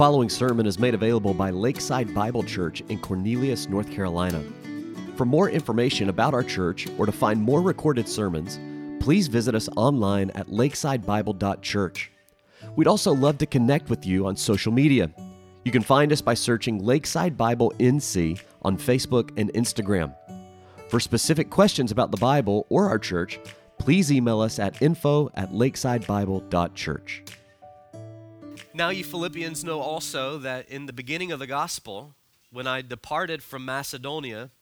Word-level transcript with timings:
following 0.00 0.30
sermon 0.30 0.64
is 0.64 0.78
made 0.78 0.94
available 0.94 1.34
by 1.34 1.50
Lakeside 1.50 2.14
Bible 2.14 2.42
Church 2.42 2.80
in 2.88 2.98
Cornelius, 3.00 3.68
North 3.68 3.92
Carolina. 3.92 4.42
For 5.14 5.26
more 5.26 5.50
information 5.50 6.08
about 6.08 6.32
our 6.32 6.42
church 6.42 6.88
or 6.96 7.04
to 7.04 7.12
find 7.12 7.38
more 7.38 7.60
recorded 7.60 8.08
sermons, 8.08 8.58
please 9.04 9.28
visit 9.28 9.54
us 9.54 9.68
online 9.76 10.30
at 10.30 10.46
lakesidebible.church. 10.46 12.10
We'd 12.76 12.86
also 12.86 13.12
love 13.12 13.36
to 13.36 13.46
connect 13.46 13.90
with 13.90 14.06
you 14.06 14.26
on 14.26 14.36
social 14.36 14.72
media. 14.72 15.10
You 15.66 15.70
can 15.70 15.82
find 15.82 16.12
us 16.12 16.22
by 16.22 16.32
searching 16.32 16.82
Lakeside 16.82 17.36
Bible 17.36 17.70
NC 17.78 18.40
on 18.62 18.78
Facebook 18.78 19.38
and 19.38 19.52
Instagram. 19.52 20.14
For 20.88 20.98
specific 20.98 21.50
questions 21.50 21.92
about 21.92 22.10
the 22.10 22.16
Bible 22.16 22.64
or 22.70 22.88
our 22.88 22.98
church, 22.98 23.38
please 23.76 24.10
email 24.10 24.40
us 24.40 24.58
at 24.58 24.80
info 24.80 25.30
at 25.34 25.52
lakesidebible.church. 25.52 27.22
Now, 28.80 28.88
you 28.88 29.04
Philippians 29.04 29.62
know 29.62 29.80
also 29.80 30.38
that 30.38 30.70
in 30.70 30.86
the 30.86 30.94
beginning 30.94 31.32
of 31.32 31.38
the 31.38 31.46
gospel, 31.46 32.14
when 32.50 32.66
I 32.66 32.80
departed 32.80 33.42
from 33.42 33.62
Macedonia, 33.62 34.52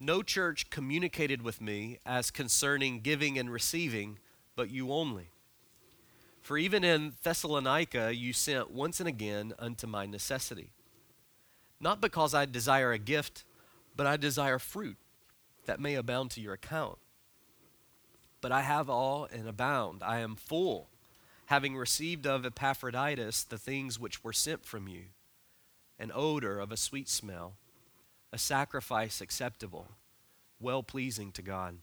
no 0.00 0.22
church 0.22 0.70
communicated 0.70 1.40
with 1.40 1.60
me 1.60 2.00
as 2.04 2.32
concerning 2.32 2.98
giving 2.98 3.38
and 3.38 3.48
receiving, 3.48 4.18
but 4.56 4.70
you 4.70 4.92
only. 4.92 5.28
For 6.42 6.58
even 6.58 6.82
in 6.82 7.12
Thessalonica 7.22 8.12
you 8.12 8.32
sent 8.32 8.72
once 8.72 8.98
and 8.98 9.08
again 9.08 9.52
unto 9.56 9.86
my 9.86 10.04
necessity. 10.04 10.72
Not 11.78 12.00
because 12.00 12.34
I 12.34 12.46
desire 12.46 12.90
a 12.90 12.98
gift, 12.98 13.44
but 13.94 14.04
I 14.04 14.16
desire 14.16 14.58
fruit 14.58 14.96
that 15.66 15.78
may 15.78 15.94
abound 15.94 16.32
to 16.32 16.40
your 16.40 16.54
account. 16.54 16.98
But 18.40 18.50
I 18.50 18.62
have 18.62 18.90
all 18.90 19.28
and 19.32 19.46
abound. 19.46 20.02
I 20.02 20.18
am 20.18 20.34
full 20.34 20.88
having 21.46 21.76
received 21.76 22.26
of 22.26 22.46
Epaphroditus 22.46 23.44
the 23.44 23.58
things 23.58 23.98
which 23.98 24.24
were 24.24 24.32
sent 24.32 24.64
from 24.64 24.88
you 24.88 25.04
an 25.98 26.10
odor 26.12 26.58
of 26.58 26.72
a 26.72 26.76
sweet 26.76 27.08
smell, 27.08 27.54
a 28.32 28.38
sacrifice 28.38 29.20
acceptable, 29.20 29.92
well 30.58 30.82
pleasing 30.82 31.30
to 31.30 31.42
God. 31.42 31.78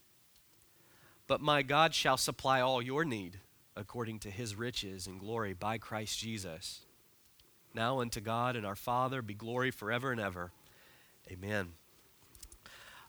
But 1.28 1.39
my 1.39 1.62
God 1.62 1.95
shall 1.95 2.17
supply 2.17 2.59
all 2.59 2.82
your 2.82 3.06
need 3.06 3.39
according 3.76 4.20
to 4.20 4.30
his 4.30 4.54
riches 4.54 5.08
and 5.08 5.17
glory 5.17 5.54
by 5.54 5.78
Christ 5.78 6.20
Jesus. 6.20 6.82
Now 7.73 8.02
unto 8.02 8.20
God 8.20 8.58
and 8.58 8.66
our 8.66 8.76
Father 8.76 9.22
be 9.22 9.34
glory 9.34 9.72
forever 9.72 10.12
and 10.12 10.20
ever. 10.20 10.52
Amen. 11.32 11.70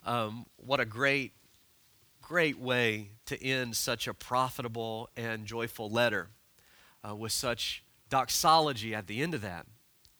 Um, 0.06 0.46
what 0.56 0.78
a 0.78 0.84
great, 0.84 1.32
great 2.20 2.60
way 2.60 3.10
to 3.26 3.44
end 3.44 3.74
such 3.76 4.06
a 4.06 4.14
profitable 4.14 5.10
and 5.16 5.46
joyful 5.46 5.90
letter 5.90 6.28
uh, 7.08 7.14
with 7.14 7.32
such 7.32 7.82
doxology 8.08 8.94
at 8.94 9.06
the 9.06 9.22
end 9.22 9.34
of 9.34 9.40
that. 9.40 9.66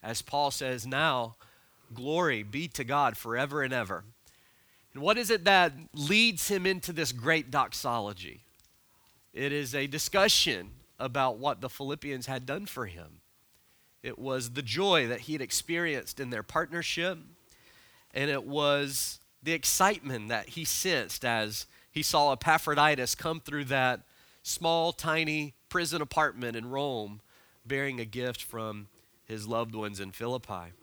As 0.03 0.23
Paul 0.23 0.51
says, 0.51 0.87
now 0.87 1.37
glory 1.95 2.43
be 2.43 2.69
to 2.69 2.85
God 2.85 3.17
forever 3.17 3.63
and 3.63 3.73
ever. 3.73 4.05
And 4.95 5.03
what 5.03 5.19
is 5.19 5.31
it 5.31 5.45
that 5.45 5.73
leads 5.95 6.49
him 6.49 6.67
into 6.67 6.93
this 6.93 7.13
great 7.13 7.51
doxology? 7.51 8.41
It 9.33 9.53
is 9.53 9.75
a 9.75 9.87
discussion 9.87 10.71
about 10.99 11.39
what 11.39 11.61
the 11.61 11.71
Philippians 11.71 12.27
had 12.27 12.47
done 12.47 12.67
for 12.67 12.87
him. 12.87 13.21
It 14.03 14.19
was 14.19 14.51
the 14.51 14.63
joy 14.63 15.07
that 15.07 15.21
he 15.21 15.33
had 15.33 15.43
experienced 15.43 16.21
in 16.21 16.31
their 16.31 16.43
partnership, 16.43 17.19
and 18.13 18.31
it 18.31 18.45
was 18.45 19.21
the 19.43 19.53
excitement 19.53 20.29
that 20.29 20.51
he 20.51 20.65
sensed 20.65 21.25
as 21.25 21.67
he 21.91 22.03
saw 22.03 22.33
Epaphroditus 22.33 23.15
come 23.15 23.41
through 23.41 23.65
that 23.67 24.01
small, 24.43 24.93
tiny 24.93 25.55
prison 25.73 26.03
apartment 26.03 26.55
in 26.55 26.69
Rome 26.69 27.23
bearing 27.65 27.99
a 27.99 28.05
gift 28.05 28.43
from 28.43 28.89
his 29.25 29.49
loved 29.49 29.75
ones 29.75 30.01
in 30.01 30.11
Philippi. 30.11 30.75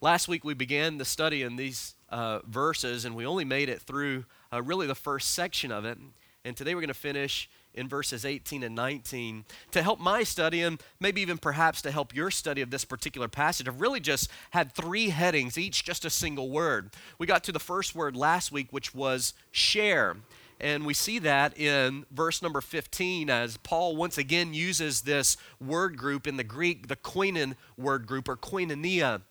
Last 0.00 0.28
week 0.28 0.44
we 0.44 0.54
began 0.54 0.98
the 0.98 1.04
study 1.04 1.42
in 1.42 1.56
these 1.56 1.96
uh, 2.10 2.38
verses, 2.46 3.04
and 3.04 3.16
we 3.16 3.26
only 3.26 3.44
made 3.44 3.68
it 3.68 3.80
through 3.82 4.24
uh, 4.52 4.62
really 4.62 4.86
the 4.86 4.94
first 4.94 5.32
section 5.32 5.72
of 5.72 5.84
it. 5.84 5.98
And 6.44 6.56
today 6.56 6.76
we're 6.76 6.80
going 6.80 6.88
to 6.88 6.94
finish 6.94 7.50
in 7.74 7.88
verses 7.88 8.24
18 8.24 8.62
and 8.62 8.76
19. 8.76 9.46
To 9.72 9.82
help 9.82 9.98
my 9.98 10.22
study, 10.22 10.62
and 10.62 10.80
maybe 11.00 11.20
even 11.20 11.36
perhaps 11.36 11.82
to 11.82 11.90
help 11.90 12.14
your 12.14 12.30
study 12.30 12.60
of 12.60 12.70
this 12.70 12.84
particular 12.84 13.26
passage, 13.26 13.66
I've 13.66 13.80
really 13.80 13.98
just 13.98 14.30
had 14.50 14.70
three 14.70 15.08
headings, 15.08 15.58
each 15.58 15.82
just 15.82 16.04
a 16.04 16.10
single 16.10 16.50
word. 16.50 16.90
We 17.18 17.26
got 17.26 17.42
to 17.44 17.52
the 17.52 17.58
first 17.58 17.96
word 17.96 18.14
last 18.14 18.52
week, 18.52 18.68
which 18.70 18.94
was 18.94 19.34
share. 19.50 20.18
And 20.60 20.86
we 20.86 20.94
see 20.94 21.18
that 21.18 21.58
in 21.58 22.06
verse 22.10 22.40
number 22.40 22.60
15 22.60 23.28
as 23.28 23.56
Paul 23.58 23.96
once 23.96 24.16
again 24.18 24.54
uses 24.54 25.02
this 25.02 25.36
word 25.60 25.96
group 25.96 26.26
in 26.26 26.36
the 26.36 26.44
Greek, 26.44 26.88
the 26.88 26.96
koinon 26.96 27.56
word 27.76 28.06
group 28.06 28.28
or 28.28 28.36
koinonia, 28.36 29.22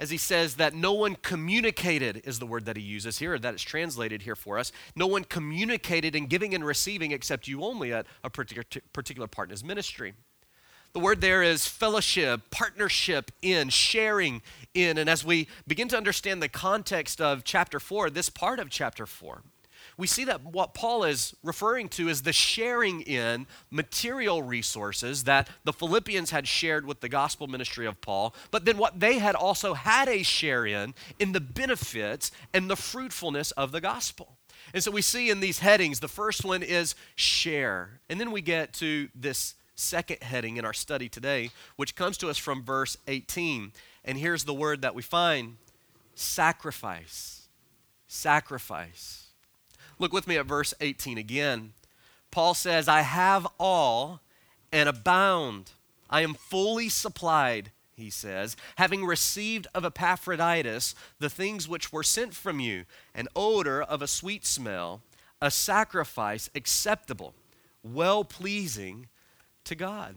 as 0.00 0.10
he 0.10 0.16
says 0.16 0.56
that 0.56 0.74
no 0.74 0.94
one 0.94 1.14
communicated 1.14 2.22
is 2.24 2.38
the 2.38 2.46
word 2.46 2.64
that 2.64 2.76
he 2.76 2.82
uses 2.82 3.18
here, 3.18 3.38
that 3.38 3.54
is 3.54 3.62
translated 3.62 4.22
here 4.22 4.34
for 4.34 4.58
us. 4.58 4.72
No 4.96 5.06
one 5.06 5.24
communicated 5.24 6.16
in 6.16 6.26
giving 6.26 6.54
and 6.54 6.64
receiving 6.64 7.12
except 7.12 7.46
you 7.46 7.62
only 7.62 7.92
at 7.92 8.06
a 8.24 8.30
particular, 8.30 9.26
part 9.28 9.48
in 9.48 9.50
his 9.50 9.62
ministry. 9.62 10.14
The 10.94 11.00
word 11.00 11.20
there 11.20 11.42
is 11.42 11.66
fellowship, 11.66 12.50
partnership 12.50 13.30
in, 13.42 13.68
sharing 13.68 14.40
in. 14.72 14.96
And 14.96 15.08
as 15.08 15.22
we 15.22 15.46
begin 15.66 15.88
to 15.88 15.98
understand 15.98 16.42
the 16.42 16.48
context 16.48 17.20
of 17.20 17.44
chapter 17.44 17.78
4, 17.78 18.08
this 18.08 18.30
part 18.30 18.58
of 18.58 18.70
chapter 18.70 19.06
4, 19.06 19.42
we 20.00 20.06
see 20.06 20.24
that 20.24 20.42
what 20.42 20.72
Paul 20.72 21.04
is 21.04 21.36
referring 21.44 21.90
to 21.90 22.08
is 22.08 22.22
the 22.22 22.32
sharing 22.32 23.02
in 23.02 23.46
material 23.70 24.42
resources 24.42 25.24
that 25.24 25.50
the 25.64 25.74
Philippians 25.74 26.30
had 26.30 26.48
shared 26.48 26.86
with 26.86 27.00
the 27.00 27.08
gospel 27.08 27.46
ministry 27.48 27.86
of 27.86 28.00
Paul, 28.00 28.34
but 28.50 28.64
then 28.64 28.78
what 28.78 28.98
they 28.98 29.18
had 29.18 29.34
also 29.34 29.74
had 29.74 30.08
a 30.08 30.22
share 30.22 30.64
in, 30.64 30.94
in 31.18 31.32
the 31.32 31.40
benefits 31.40 32.32
and 32.54 32.70
the 32.70 32.76
fruitfulness 32.76 33.50
of 33.52 33.72
the 33.72 33.80
gospel. 33.82 34.38
And 34.72 34.82
so 34.82 34.90
we 34.90 35.02
see 35.02 35.28
in 35.28 35.40
these 35.40 35.58
headings, 35.58 36.00
the 36.00 36.08
first 36.08 36.46
one 36.46 36.62
is 36.62 36.94
share. 37.14 38.00
And 38.08 38.18
then 38.18 38.30
we 38.30 38.40
get 38.40 38.72
to 38.74 39.10
this 39.14 39.54
second 39.74 40.22
heading 40.22 40.56
in 40.56 40.64
our 40.64 40.72
study 40.72 41.10
today, 41.10 41.50
which 41.76 41.94
comes 41.94 42.16
to 42.18 42.30
us 42.30 42.38
from 42.38 42.62
verse 42.62 42.96
18. 43.06 43.72
And 44.06 44.16
here's 44.16 44.44
the 44.44 44.54
word 44.54 44.80
that 44.80 44.94
we 44.94 45.02
find 45.02 45.58
sacrifice. 46.14 47.48
Sacrifice. 48.08 49.29
Look 50.00 50.14
with 50.14 50.26
me 50.26 50.38
at 50.38 50.46
verse 50.46 50.72
18 50.80 51.18
again. 51.18 51.74
Paul 52.30 52.54
says, 52.54 52.88
I 52.88 53.02
have 53.02 53.46
all 53.58 54.20
and 54.72 54.88
abound. 54.88 55.72
I 56.08 56.22
am 56.22 56.32
fully 56.32 56.88
supplied, 56.88 57.70
he 57.94 58.08
says, 58.08 58.56
having 58.76 59.04
received 59.04 59.66
of 59.74 59.84
Epaphroditus 59.84 60.94
the 61.18 61.28
things 61.28 61.68
which 61.68 61.92
were 61.92 62.02
sent 62.02 62.34
from 62.34 62.60
you 62.60 62.86
an 63.14 63.28
odor 63.36 63.82
of 63.82 64.00
a 64.00 64.06
sweet 64.06 64.46
smell, 64.46 65.02
a 65.40 65.50
sacrifice 65.50 66.48
acceptable, 66.54 67.34
well 67.84 68.24
pleasing 68.24 69.06
to 69.64 69.74
God. 69.74 70.16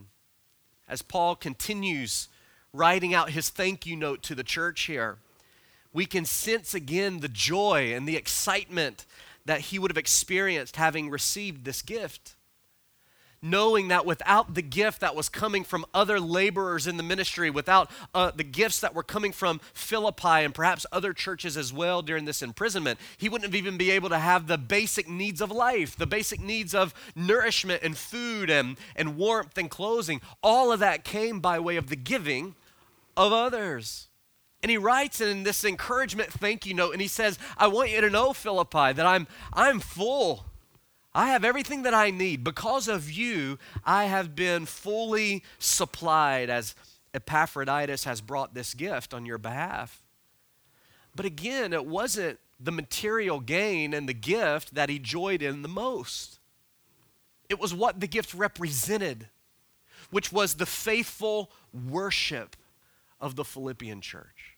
As 0.87 1.01
Paul 1.01 1.35
continues 1.35 2.29
writing 2.71 3.13
out 3.13 3.31
his 3.31 3.49
thank 3.49 3.85
you 3.85 3.97
note 3.97 4.23
to 4.23 4.35
the 4.35 4.43
church 4.43 4.83
here, 4.83 5.17
we 5.91 6.05
can 6.05 6.23
sense 6.23 6.73
again 6.73 7.19
the 7.19 7.27
joy 7.27 7.93
and 7.93 8.07
the 8.07 8.15
excitement 8.15 9.05
that 9.45 9.61
he 9.61 9.79
would 9.79 9.91
have 9.91 9.97
experienced 9.97 10.75
having 10.75 11.09
received 11.09 11.65
this 11.65 11.81
gift. 11.81 12.35
Knowing 13.45 13.89
that 13.89 14.05
without 14.05 14.53
the 14.53 14.61
gift 14.61 15.01
that 15.01 15.17
was 15.17 15.27
coming 15.27 15.65
from 15.65 15.85
other 15.93 16.17
laborers 16.17 16.87
in 16.87 16.95
the 16.95 17.03
ministry, 17.03 17.49
without 17.49 17.91
uh, 18.13 18.31
the 18.31 18.43
gifts 18.43 18.79
that 18.79 18.95
were 18.95 19.03
coming 19.03 19.33
from 19.33 19.59
Philippi 19.73 20.45
and 20.45 20.55
perhaps 20.55 20.85
other 20.93 21.11
churches 21.11 21.57
as 21.57 21.73
well 21.73 22.01
during 22.01 22.23
this 22.23 22.41
imprisonment, 22.41 22.97
he 23.17 23.27
wouldn't 23.27 23.51
have 23.51 23.55
even 23.55 23.75
be 23.75 23.91
able 23.91 24.07
to 24.07 24.17
have 24.17 24.47
the 24.47 24.57
basic 24.57 25.09
needs 25.09 25.41
of 25.41 25.51
life, 25.51 25.97
the 25.97 26.07
basic 26.07 26.39
needs 26.39 26.73
of 26.73 26.93
nourishment 27.17 27.83
and 27.83 27.97
food 27.97 28.49
and, 28.49 28.77
and 28.95 29.17
warmth 29.17 29.57
and 29.57 29.69
clothing. 29.69 30.21
All 30.41 30.71
of 30.71 30.79
that 30.79 31.03
came 31.03 31.41
by 31.41 31.59
way 31.59 31.75
of 31.75 31.87
the 31.89 31.97
giving 31.97 32.55
of 33.17 33.33
others. 33.33 34.07
And 34.63 34.69
he 34.69 34.77
writes 34.77 35.19
in 35.19 35.43
this 35.43 35.65
encouragement 35.65 36.31
thank 36.31 36.65
you 36.65 36.73
note, 36.73 36.93
and 36.93 37.01
he 37.01 37.09
says, 37.09 37.37
I 37.57 37.67
want 37.67 37.91
you 37.91 37.99
to 37.99 38.09
know, 38.09 38.31
Philippi, 38.31 38.93
that 38.93 39.05
I'm, 39.05 39.27
I'm 39.51 39.81
full. 39.81 40.45
I 41.13 41.27
have 41.27 41.43
everything 41.43 41.83
that 41.83 41.93
I 41.93 42.11
need. 42.11 42.45
Because 42.45 42.87
of 42.87 43.11
you, 43.11 43.59
I 43.83 44.05
have 44.05 44.37
been 44.37 44.65
fully 44.65 45.43
supplied 45.59 46.49
as 46.49 46.75
Epaphroditus 47.13 48.05
has 48.05 48.21
brought 48.21 48.53
this 48.53 48.73
gift 48.73 49.13
on 49.13 49.25
your 49.25 49.37
behalf. 49.37 50.01
But 51.13 51.25
again, 51.25 51.73
it 51.73 51.85
wasn't 51.85 52.39
the 52.57 52.71
material 52.71 53.41
gain 53.41 53.93
and 53.93 54.07
the 54.07 54.13
gift 54.13 54.73
that 54.75 54.89
he 54.89 54.97
joyed 54.97 55.41
in 55.41 55.61
the 55.61 55.67
most. 55.67 56.39
It 57.49 57.59
was 57.59 57.73
what 57.73 57.99
the 57.99 58.07
gift 58.07 58.33
represented, 58.33 59.27
which 60.09 60.31
was 60.31 60.55
the 60.55 60.65
faithful 60.65 61.51
worship 61.73 62.55
of 63.19 63.35
the 63.35 63.43
Philippian 63.43 63.99
church 63.99 64.52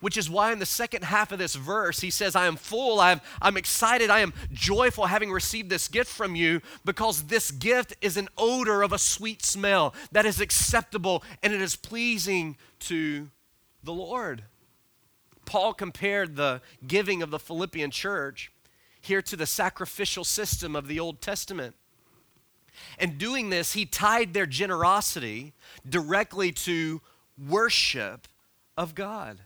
which 0.00 0.16
is 0.16 0.30
why 0.30 0.52
in 0.52 0.58
the 0.58 0.66
second 0.66 1.04
half 1.04 1.32
of 1.32 1.38
this 1.38 1.54
verse, 1.54 2.00
he 2.00 2.10
says, 2.10 2.36
I 2.36 2.46
am 2.46 2.56
full, 2.56 3.00
I 3.00 3.12
am, 3.12 3.20
I'm 3.40 3.56
excited, 3.56 4.10
I 4.10 4.20
am 4.20 4.34
joyful 4.52 5.06
having 5.06 5.32
received 5.32 5.70
this 5.70 5.88
gift 5.88 6.10
from 6.10 6.34
you, 6.34 6.60
because 6.84 7.24
this 7.24 7.50
gift 7.50 7.94
is 8.00 8.16
an 8.16 8.28
odor 8.36 8.82
of 8.82 8.92
a 8.92 8.98
sweet 8.98 9.44
smell 9.44 9.94
that 10.12 10.26
is 10.26 10.40
acceptable 10.40 11.22
and 11.42 11.52
it 11.52 11.62
is 11.62 11.76
pleasing 11.76 12.56
to 12.80 13.30
the 13.82 13.92
Lord. 13.92 14.44
Paul 15.44 15.74
compared 15.74 16.36
the 16.36 16.60
giving 16.86 17.22
of 17.22 17.30
the 17.30 17.38
Philippian 17.38 17.90
church 17.90 18.50
here 19.00 19.22
to 19.22 19.36
the 19.36 19.46
sacrificial 19.46 20.24
system 20.24 20.74
of 20.74 20.88
the 20.88 20.98
Old 20.98 21.20
Testament. 21.20 21.76
And 22.98 23.18
doing 23.18 23.50
this, 23.50 23.72
he 23.72 23.86
tied 23.86 24.34
their 24.34 24.46
generosity 24.46 25.54
directly 25.88 26.52
to 26.52 27.00
worship 27.38 28.28
of 28.76 28.94
God. 28.94 29.38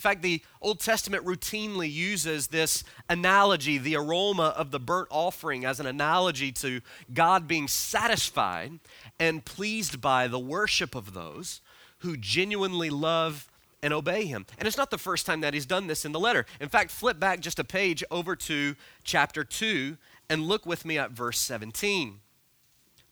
In 0.00 0.02
fact, 0.02 0.22
the 0.22 0.42
Old 0.62 0.80
Testament 0.80 1.26
routinely 1.26 1.92
uses 1.92 2.46
this 2.46 2.84
analogy, 3.10 3.76
the 3.76 3.96
aroma 3.96 4.54
of 4.56 4.70
the 4.70 4.80
burnt 4.80 5.08
offering, 5.10 5.66
as 5.66 5.78
an 5.78 5.84
analogy 5.84 6.52
to 6.52 6.80
God 7.12 7.46
being 7.46 7.68
satisfied 7.68 8.78
and 9.18 9.44
pleased 9.44 10.00
by 10.00 10.26
the 10.26 10.38
worship 10.38 10.94
of 10.94 11.12
those 11.12 11.60
who 11.98 12.16
genuinely 12.16 12.88
love 12.88 13.50
and 13.82 13.92
obey 13.92 14.24
him. 14.24 14.46
And 14.58 14.66
it's 14.66 14.78
not 14.78 14.90
the 14.90 14.96
first 14.96 15.26
time 15.26 15.42
that 15.42 15.52
he's 15.52 15.66
done 15.66 15.86
this 15.86 16.06
in 16.06 16.12
the 16.12 16.18
letter. 16.18 16.46
In 16.62 16.70
fact, 16.70 16.90
flip 16.92 17.20
back 17.20 17.40
just 17.40 17.58
a 17.58 17.64
page 17.64 18.02
over 18.10 18.34
to 18.36 18.76
chapter 19.04 19.44
2 19.44 19.98
and 20.30 20.48
look 20.48 20.64
with 20.64 20.86
me 20.86 20.96
at 20.96 21.10
verse 21.10 21.38
17. 21.38 22.20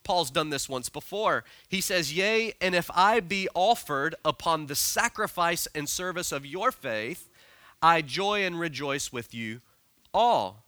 Paul's 0.04 0.30
done 0.30 0.50
this 0.50 0.68
once 0.68 0.88
before. 0.88 1.44
He 1.68 1.80
says, 1.80 2.12
Yea, 2.12 2.54
and 2.60 2.74
if 2.74 2.90
I 2.94 3.20
be 3.20 3.48
offered 3.54 4.14
upon 4.24 4.66
the 4.66 4.74
sacrifice 4.74 5.68
and 5.74 5.88
service 5.88 6.32
of 6.32 6.46
your 6.46 6.72
faith, 6.72 7.28
I 7.82 8.02
joy 8.02 8.44
and 8.44 8.58
rejoice 8.58 9.12
with 9.12 9.34
you 9.34 9.60
all. 10.14 10.64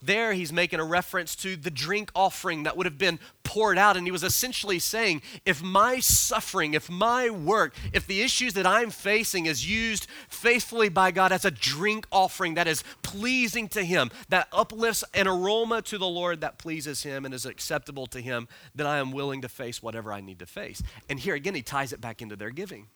There, 0.00 0.32
he's 0.32 0.52
making 0.52 0.80
a 0.80 0.84
reference 0.84 1.34
to 1.36 1.56
the 1.56 1.70
drink 1.70 2.10
offering 2.14 2.62
that 2.62 2.76
would 2.76 2.86
have 2.86 2.98
been 2.98 3.18
poured 3.42 3.78
out. 3.78 3.96
And 3.96 4.06
he 4.06 4.10
was 4.10 4.22
essentially 4.22 4.78
saying, 4.78 5.22
if 5.44 5.62
my 5.62 6.00
suffering, 6.00 6.74
if 6.74 6.88
my 6.90 7.30
work, 7.30 7.74
if 7.92 8.06
the 8.06 8.22
issues 8.22 8.54
that 8.54 8.66
I'm 8.66 8.90
facing 8.90 9.46
is 9.46 9.68
used 9.68 10.06
faithfully 10.28 10.88
by 10.88 11.10
God 11.10 11.32
as 11.32 11.44
a 11.44 11.50
drink 11.50 12.06
offering 12.12 12.54
that 12.54 12.68
is 12.68 12.84
pleasing 13.02 13.68
to 13.68 13.82
him, 13.82 14.10
that 14.28 14.48
uplifts 14.52 15.02
an 15.14 15.26
aroma 15.26 15.82
to 15.82 15.98
the 15.98 16.06
Lord 16.06 16.42
that 16.42 16.58
pleases 16.58 17.02
him 17.02 17.24
and 17.24 17.34
is 17.34 17.46
acceptable 17.46 18.06
to 18.08 18.20
him, 18.20 18.48
then 18.74 18.86
I 18.86 18.98
am 18.98 19.12
willing 19.12 19.40
to 19.42 19.48
face 19.48 19.82
whatever 19.82 20.12
I 20.12 20.20
need 20.20 20.38
to 20.40 20.46
face. 20.46 20.82
And 21.08 21.18
here 21.18 21.34
again, 21.34 21.54
he 21.54 21.62
ties 21.62 21.92
it 21.92 22.00
back 22.00 22.22
into 22.22 22.36
their 22.36 22.50
giving. 22.50 22.88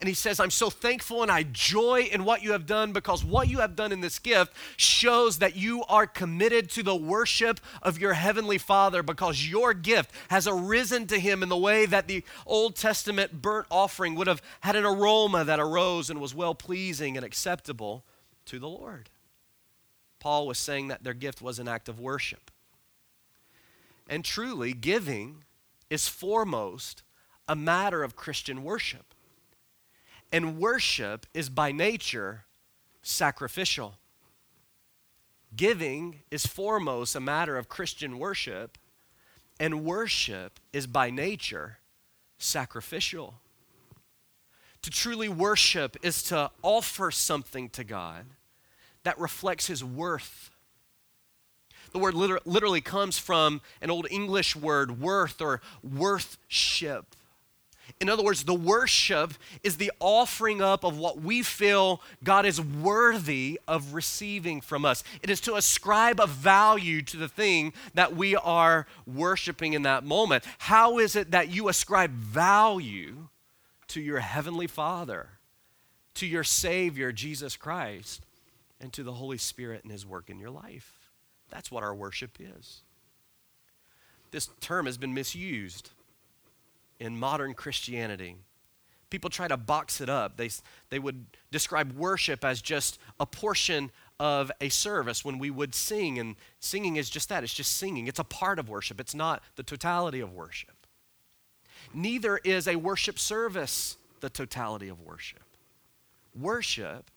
And 0.00 0.08
he 0.08 0.14
says, 0.14 0.40
I'm 0.40 0.50
so 0.50 0.70
thankful 0.70 1.22
and 1.22 1.30
I 1.30 1.44
joy 1.44 2.08
in 2.12 2.24
what 2.24 2.42
you 2.42 2.52
have 2.52 2.66
done 2.66 2.92
because 2.92 3.24
what 3.24 3.48
you 3.48 3.58
have 3.58 3.76
done 3.76 3.92
in 3.92 4.00
this 4.00 4.18
gift 4.18 4.52
shows 4.76 5.38
that 5.38 5.56
you 5.56 5.84
are 5.84 6.06
committed 6.06 6.70
to 6.70 6.82
the 6.82 6.96
worship 6.96 7.60
of 7.82 7.98
your 7.98 8.14
heavenly 8.14 8.58
Father 8.58 9.02
because 9.02 9.48
your 9.48 9.74
gift 9.74 10.10
has 10.28 10.46
arisen 10.46 11.06
to 11.08 11.18
him 11.18 11.42
in 11.42 11.48
the 11.48 11.56
way 11.56 11.86
that 11.86 12.08
the 12.08 12.24
Old 12.46 12.76
Testament 12.76 13.42
burnt 13.42 13.66
offering 13.70 14.14
would 14.14 14.26
have 14.26 14.42
had 14.60 14.76
an 14.76 14.84
aroma 14.84 15.44
that 15.44 15.60
arose 15.60 16.10
and 16.10 16.20
was 16.20 16.34
well 16.34 16.54
pleasing 16.54 17.16
and 17.16 17.24
acceptable 17.24 18.04
to 18.46 18.58
the 18.58 18.68
Lord. 18.68 19.10
Paul 20.18 20.46
was 20.46 20.58
saying 20.58 20.88
that 20.88 21.02
their 21.02 21.14
gift 21.14 21.42
was 21.42 21.58
an 21.58 21.68
act 21.68 21.88
of 21.88 21.98
worship. 21.98 22.50
And 24.08 24.24
truly, 24.24 24.72
giving 24.72 25.44
is 25.90 26.08
foremost 26.08 27.02
a 27.48 27.56
matter 27.56 28.02
of 28.02 28.16
Christian 28.16 28.62
worship. 28.62 29.11
And 30.32 30.58
worship 30.58 31.26
is 31.34 31.50
by 31.50 31.70
nature 31.70 32.44
sacrificial. 33.02 33.98
Giving 35.54 36.20
is 36.30 36.46
foremost 36.46 37.14
a 37.14 37.20
matter 37.20 37.58
of 37.58 37.68
Christian 37.68 38.18
worship, 38.18 38.78
and 39.60 39.84
worship 39.84 40.58
is 40.72 40.86
by 40.86 41.10
nature 41.10 41.78
sacrificial. 42.38 43.34
To 44.80 44.90
truly 44.90 45.28
worship 45.28 45.96
is 46.02 46.22
to 46.24 46.50
offer 46.62 47.10
something 47.10 47.68
to 47.70 47.84
God 47.84 48.24
that 49.04 49.18
reflects 49.18 49.66
His 49.66 49.84
worth. 49.84 50.50
The 51.92 51.98
word 51.98 52.14
liter- 52.14 52.40
literally 52.46 52.80
comes 52.80 53.18
from 53.18 53.60
an 53.82 53.90
old 53.90 54.06
English 54.10 54.56
word, 54.56 55.00
worth 55.00 55.40
or 55.42 55.60
worthship. 55.82 57.14
In 58.00 58.08
other 58.08 58.22
words, 58.22 58.44
the 58.44 58.54
worship 58.54 59.34
is 59.62 59.76
the 59.76 59.92
offering 60.00 60.60
up 60.60 60.84
of 60.84 60.98
what 60.98 61.20
we 61.20 61.42
feel 61.42 62.00
God 62.24 62.46
is 62.46 62.60
worthy 62.60 63.60
of 63.68 63.94
receiving 63.94 64.60
from 64.60 64.84
us. 64.84 65.04
It 65.22 65.30
is 65.30 65.40
to 65.42 65.54
ascribe 65.54 66.20
a 66.20 66.26
value 66.26 67.02
to 67.02 67.16
the 67.16 67.28
thing 67.28 67.72
that 67.94 68.16
we 68.16 68.34
are 68.36 68.86
worshiping 69.06 69.72
in 69.72 69.82
that 69.82 70.04
moment. 70.04 70.44
How 70.58 70.98
is 70.98 71.16
it 71.16 71.30
that 71.30 71.50
you 71.50 71.68
ascribe 71.68 72.12
value 72.12 73.28
to 73.88 74.00
your 74.00 74.20
Heavenly 74.20 74.66
Father, 74.66 75.28
to 76.14 76.26
your 76.26 76.44
Savior, 76.44 77.12
Jesus 77.12 77.56
Christ, 77.56 78.24
and 78.80 78.92
to 78.92 79.02
the 79.02 79.12
Holy 79.12 79.38
Spirit 79.38 79.82
and 79.82 79.92
His 79.92 80.06
work 80.06 80.28
in 80.30 80.38
your 80.38 80.50
life? 80.50 81.10
That's 81.50 81.70
what 81.70 81.82
our 81.82 81.94
worship 81.94 82.38
is. 82.40 82.80
This 84.30 84.48
term 84.60 84.86
has 84.86 84.96
been 84.96 85.14
misused 85.14 85.90
in 87.02 87.18
modern 87.18 87.52
Christianity. 87.52 88.36
People 89.10 89.28
try 89.28 89.48
to 89.48 89.56
box 89.56 90.00
it 90.00 90.08
up. 90.08 90.36
They, 90.36 90.48
they 90.88 91.00
would 91.00 91.26
describe 91.50 91.92
worship 91.92 92.44
as 92.44 92.62
just 92.62 92.98
a 93.18 93.26
portion 93.26 93.90
of 94.20 94.52
a 94.60 94.68
service 94.68 95.24
when 95.24 95.38
we 95.38 95.50
would 95.50 95.74
sing, 95.74 96.18
and 96.18 96.36
singing 96.60 96.96
is 96.96 97.10
just 97.10 97.28
that 97.28 97.42
it's 97.42 97.52
just 97.52 97.76
singing. 97.76 98.06
It's 98.06 98.20
a 98.20 98.24
part 98.24 98.58
of 98.58 98.68
worship, 98.68 99.00
it's 99.00 99.14
not 99.14 99.42
the 99.56 99.64
totality 99.64 100.20
of 100.20 100.32
worship. 100.32 100.86
Neither 101.92 102.38
is 102.38 102.68
a 102.68 102.76
worship 102.76 103.18
service 103.18 103.96
the 104.20 104.30
totality 104.30 104.88
of 104.88 105.00
worship. 105.00 105.42
Worship 106.38 107.10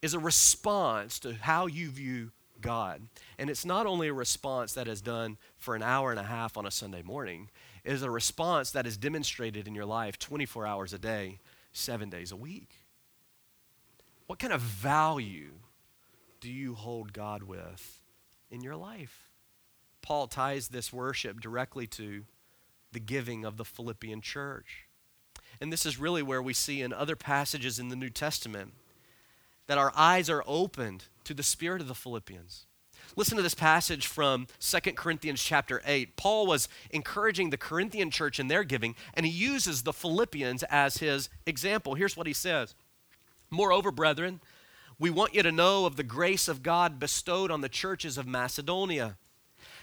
is 0.00 0.14
a 0.14 0.18
response 0.20 1.18
to 1.18 1.34
how 1.34 1.66
you 1.66 1.90
view 1.90 2.30
God. 2.60 3.02
And 3.38 3.50
it's 3.50 3.64
not 3.64 3.86
only 3.86 4.08
a 4.08 4.12
response 4.12 4.72
that 4.74 4.88
is 4.88 5.00
done 5.00 5.36
for 5.58 5.74
an 5.74 5.82
hour 5.82 6.10
and 6.10 6.20
a 6.20 6.24
half 6.24 6.56
on 6.56 6.66
a 6.66 6.70
Sunday 6.70 7.02
morning, 7.02 7.50
is 7.84 8.02
a 8.02 8.10
response 8.10 8.70
that 8.70 8.86
is 8.86 8.96
demonstrated 8.96 9.66
in 9.66 9.74
your 9.74 9.86
life 9.86 10.18
24 10.18 10.66
hours 10.66 10.92
a 10.92 10.98
day, 10.98 11.38
seven 11.72 12.10
days 12.10 12.32
a 12.32 12.36
week. 12.36 12.70
What 14.26 14.38
kind 14.38 14.52
of 14.52 14.60
value 14.60 15.52
do 16.40 16.50
you 16.50 16.74
hold 16.74 17.12
God 17.12 17.42
with 17.42 18.02
in 18.50 18.62
your 18.62 18.76
life? 18.76 19.28
Paul 20.02 20.26
ties 20.26 20.68
this 20.68 20.92
worship 20.92 21.40
directly 21.40 21.86
to 21.88 22.24
the 22.92 23.00
giving 23.00 23.44
of 23.44 23.56
the 23.56 23.64
Philippian 23.64 24.20
church. 24.20 24.86
And 25.60 25.72
this 25.72 25.84
is 25.84 25.98
really 25.98 26.22
where 26.22 26.42
we 26.42 26.52
see 26.54 26.82
in 26.82 26.92
other 26.92 27.16
passages 27.16 27.78
in 27.78 27.88
the 27.88 27.96
New 27.96 28.10
Testament 28.10 28.74
that 29.66 29.78
our 29.78 29.92
eyes 29.94 30.30
are 30.30 30.44
opened 30.46 31.04
to 31.24 31.34
the 31.34 31.42
spirit 31.42 31.80
of 31.80 31.88
the 31.88 31.94
Philippians. 31.94 32.66
Listen 33.16 33.36
to 33.36 33.42
this 33.42 33.54
passage 33.54 34.06
from 34.06 34.46
2 34.60 34.92
Corinthians 34.92 35.42
chapter 35.42 35.82
8. 35.84 36.16
Paul 36.16 36.46
was 36.46 36.68
encouraging 36.90 37.50
the 37.50 37.56
Corinthian 37.56 38.10
church 38.10 38.38
in 38.38 38.48
their 38.48 38.64
giving, 38.64 38.94
and 39.14 39.24
he 39.24 39.32
uses 39.32 39.82
the 39.82 39.92
Philippians 39.92 40.62
as 40.64 40.98
his 40.98 41.28
example. 41.46 41.94
Here's 41.94 42.16
what 42.16 42.26
he 42.26 42.32
says 42.32 42.74
Moreover, 43.50 43.90
brethren, 43.90 44.40
we 44.98 45.10
want 45.10 45.34
you 45.34 45.42
to 45.42 45.52
know 45.52 45.86
of 45.86 45.96
the 45.96 46.02
grace 46.02 46.48
of 46.48 46.62
God 46.62 46.98
bestowed 46.98 47.50
on 47.50 47.60
the 47.60 47.68
churches 47.68 48.18
of 48.18 48.26
Macedonia. 48.26 49.16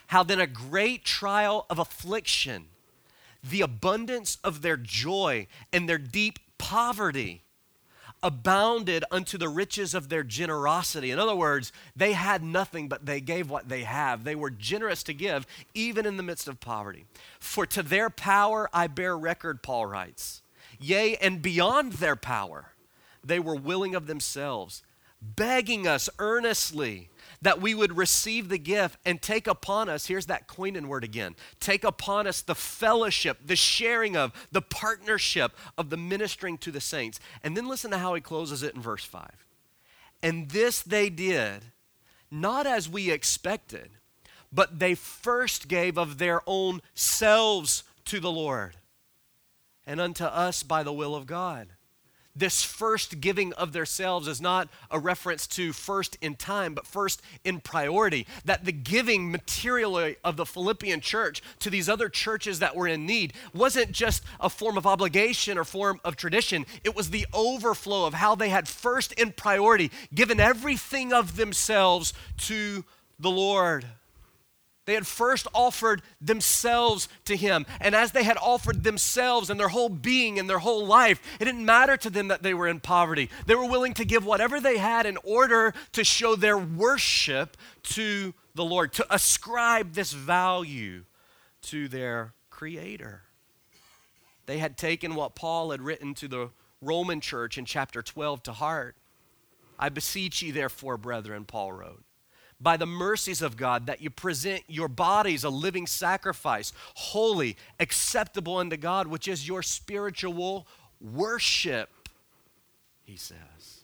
How 0.07 0.23
then 0.23 0.39
a 0.39 0.47
great 0.47 1.03
trial 1.03 1.65
of 1.69 1.79
affliction, 1.79 2.65
the 3.43 3.61
abundance 3.61 4.37
of 4.43 4.61
their 4.61 4.77
joy, 4.77 5.47
and 5.73 5.89
their 5.89 5.97
deep 5.97 6.37
poverty 6.57 7.44
abounded 8.25 9.05
unto 9.11 9.37
the 9.37 9.47
riches 9.47 9.93
of 9.93 10.09
their 10.09 10.23
generosity. 10.23 11.11
In 11.11 11.19
other 11.19 11.35
words, 11.35 11.71
they 11.95 12.13
had 12.13 12.43
nothing, 12.43 12.87
but 12.87 13.05
they 13.05 13.21
gave 13.21 13.51
what 13.51 13.69
they 13.69 13.83
have. 13.83 14.23
They 14.23 14.33
were 14.33 14.49
generous 14.49 15.03
to 15.03 15.13
give, 15.13 15.45
even 15.75 16.07
in 16.07 16.17
the 16.17 16.23
midst 16.23 16.47
of 16.47 16.59
poverty. 16.59 17.05
For 17.39 17.67
to 17.67 17.83
their 17.83 18.09
power 18.09 18.67
I 18.73 18.87
bear 18.87 19.15
record, 19.15 19.61
Paul 19.61 19.85
writes. 19.85 20.41
Yea, 20.79 21.15
and 21.17 21.39
beyond 21.43 21.93
their 21.93 22.15
power, 22.15 22.71
they 23.23 23.39
were 23.39 23.55
willing 23.55 23.93
of 23.93 24.07
themselves, 24.07 24.81
begging 25.21 25.87
us 25.87 26.09
earnestly 26.17 27.09
that 27.45 27.61
we 27.61 27.75
would 27.75 27.95
receive 27.95 28.49
the 28.49 28.57
gift 28.57 28.97
and 29.05 29.21
take 29.21 29.45
upon 29.45 29.87
us, 29.87 30.07
here's 30.07 30.25
that 30.25 30.47
koinon 30.47 30.87
word 30.87 31.03
again, 31.03 31.35
take 31.59 31.83
upon 31.83 32.25
us 32.25 32.41
the 32.41 32.55
fellowship, 32.55 33.37
the 33.45 33.55
sharing 33.55 34.17
of, 34.17 34.33
the 34.51 34.63
partnership 34.63 35.55
of 35.77 35.91
the 35.91 35.95
ministering 35.95 36.57
to 36.57 36.71
the 36.71 36.81
saints. 36.81 37.19
And 37.43 37.55
then 37.55 37.67
listen 37.67 37.91
to 37.91 37.99
how 37.99 38.15
he 38.15 38.21
closes 38.21 38.63
it 38.63 38.73
in 38.73 38.81
verse 38.81 39.05
5. 39.05 39.29
And 40.23 40.49
this 40.49 40.81
they 40.81 41.07
did, 41.11 41.65
not 42.31 42.65
as 42.65 42.89
we 42.89 43.11
expected, 43.11 43.91
but 44.51 44.79
they 44.79 44.95
first 44.95 45.67
gave 45.67 45.99
of 45.99 46.17
their 46.17 46.41
own 46.47 46.81
selves 46.95 47.83
to 48.05 48.19
the 48.19 48.31
Lord, 48.31 48.77
and 49.85 50.01
unto 50.01 50.23
us 50.23 50.63
by 50.63 50.81
the 50.81 50.93
will 50.93 51.13
of 51.13 51.27
God 51.27 51.74
this 52.35 52.63
first 52.63 53.21
giving 53.21 53.53
of 53.53 53.73
themselves 53.73 54.27
is 54.27 54.41
not 54.41 54.67
a 54.91 54.99
reference 54.99 55.47
to 55.47 55.71
first 55.73 56.17
in 56.21 56.35
time, 56.35 56.73
but 56.73 56.85
first 56.85 57.21
in 57.43 57.59
priority. 57.59 58.27
That 58.43 58.65
the 58.65 58.71
giving 58.71 59.31
materially 59.31 60.17
of 60.23 60.35
the 60.35 60.45
Philippian 60.45 61.01
church 61.01 61.41
to 61.59 61.69
these 61.69 61.87
other 61.87 62.09
churches 62.09 62.59
that 62.59 62.75
were 62.75 62.87
in 62.87 63.05
need 63.05 63.33
wasn't 63.53 63.91
just 63.91 64.23
a 64.39 64.49
form 64.49 64.77
of 64.77 64.85
obligation 64.85 65.57
or 65.57 65.63
form 65.63 65.99
of 66.03 66.15
tradition, 66.15 66.65
it 66.83 66.95
was 66.95 67.09
the 67.09 67.27
overflow 67.33 68.05
of 68.05 68.13
how 68.13 68.35
they 68.35 68.49
had 68.49 68.67
first 68.67 69.13
in 69.13 69.31
priority 69.31 69.91
given 70.13 70.39
everything 70.39 71.13
of 71.13 71.37
themselves 71.37 72.13
to 72.37 72.83
the 73.19 73.31
Lord. 73.31 73.85
They 74.85 74.93
had 74.93 75.07
first 75.07 75.47
offered 75.53 76.03
themselves 76.21 77.09
to 77.25 77.35
him. 77.35 77.65
And 77.81 77.95
as 77.95 78.11
they 78.11 78.23
had 78.23 78.37
offered 78.37 78.83
themselves 78.83 79.49
and 79.49 79.59
their 79.59 79.69
whole 79.69 79.89
being 79.89 80.37
and 80.37 80.49
their 80.49 80.59
whole 80.59 80.85
life, 80.85 81.21
it 81.39 81.45
didn't 81.45 81.65
matter 81.65 81.97
to 81.97 82.09
them 82.09 82.27
that 82.27 82.43
they 82.43 82.53
were 82.53 82.67
in 82.67 82.79
poverty. 82.79 83.29
They 83.47 83.55
were 83.55 83.67
willing 83.67 83.95
to 83.95 84.05
give 84.05 84.25
whatever 84.25 84.59
they 84.59 84.77
had 84.77 85.05
in 85.05 85.17
order 85.23 85.73
to 85.93 86.03
show 86.03 86.35
their 86.35 86.57
worship 86.57 87.57
to 87.83 88.33
the 88.53 88.63
Lord, 88.63 88.93
to 88.93 89.13
ascribe 89.13 89.93
this 89.93 90.13
value 90.13 91.03
to 91.63 91.87
their 91.87 92.33
Creator. 92.49 93.23
They 94.45 94.59
had 94.59 94.77
taken 94.77 95.15
what 95.15 95.35
Paul 95.35 95.71
had 95.71 95.81
written 95.81 96.13
to 96.15 96.27
the 96.27 96.51
Roman 96.79 97.19
church 97.19 97.57
in 97.57 97.65
chapter 97.65 98.01
12 98.01 98.43
to 98.43 98.53
heart. 98.53 98.95
I 99.77 99.89
beseech 99.89 100.41
you, 100.41 100.53
therefore, 100.53 100.97
brethren, 100.97 101.43
Paul 101.43 101.73
wrote 101.73 102.04
by 102.65 102.77
the 102.77 102.85
mercies 102.87 103.43
of 103.43 103.57
God 103.57 103.85
that 103.85 104.01
you 104.01 104.09
present 104.09 104.63
your 104.67 104.87
bodies 104.87 105.43
a 105.43 105.49
living 105.51 105.85
sacrifice, 105.85 106.73
holy, 106.95 107.57
acceptable 107.79 108.57
unto 108.57 108.75
God, 108.75 109.05
which 109.05 109.27
is 109.27 109.47
your 109.47 109.61
spiritual 109.61 110.65
worship, 110.99 112.09
he 113.03 113.17
says. 113.17 113.83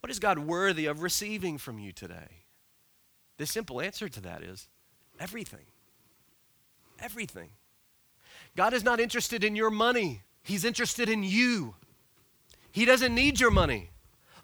What 0.00 0.10
is 0.10 0.18
God 0.18 0.40
worthy 0.40 0.86
of 0.86 1.00
receiving 1.00 1.58
from 1.58 1.78
you 1.78 1.92
today? 1.92 2.42
The 3.36 3.46
simple 3.46 3.80
answer 3.80 4.08
to 4.08 4.20
that 4.22 4.42
is 4.42 4.66
everything. 5.20 5.66
Everything. 6.98 7.50
God 8.56 8.74
is 8.74 8.82
not 8.82 8.98
interested 8.98 9.44
in 9.44 9.54
your 9.54 9.70
money, 9.70 10.22
He's 10.42 10.64
interested 10.64 11.08
in 11.08 11.22
you. 11.22 11.76
He 12.72 12.84
doesn't 12.84 13.14
need 13.14 13.38
your 13.38 13.52
money, 13.52 13.90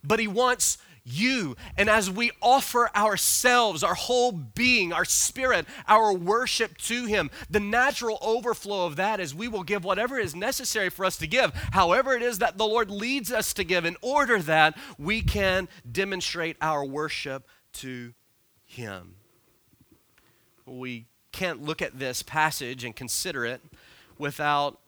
but 0.04 0.20
He 0.20 0.28
wants 0.28 0.78
you. 1.04 1.56
And 1.76 1.90
as 1.90 2.10
we 2.10 2.30
offer 2.40 2.90
ourselves, 2.96 3.82
our 3.82 3.94
whole 3.94 4.32
being, 4.32 4.92
our 4.92 5.04
spirit, 5.04 5.66
our 5.86 6.12
worship 6.12 6.78
to 6.78 7.04
Him, 7.04 7.30
the 7.50 7.60
natural 7.60 8.18
overflow 8.22 8.86
of 8.86 8.96
that 8.96 9.20
is 9.20 9.34
we 9.34 9.48
will 9.48 9.62
give 9.62 9.84
whatever 9.84 10.18
is 10.18 10.34
necessary 10.34 10.88
for 10.88 11.04
us 11.04 11.16
to 11.18 11.26
give, 11.26 11.52
however 11.72 12.14
it 12.14 12.22
is 12.22 12.38
that 12.38 12.56
the 12.58 12.66
Lord 12.66 12.90
leads 12.90 13.30
us 13.30 13.52
to 13.54 13.64
give, 13.64 13.84
in 13.84 13.96
order 14.00 14.40
that 14.40 14.76
we 14.98 15.20
can 15.20 15.68
demonstrate 15.90 16.56
our 16.60 16.84
worship 16.84 17.46
to 17.74 18.14
Him. 18.64 19.16
We 20.66 21.06
can't 21.32 21.62
look 21.62 21.82
at 21.82 21.98
this 21.98 22.22
passage 22.22 22.84
and 22.84 22.96
consider 22.96 23.44
it 23.44 23.60
without 24.16 24.80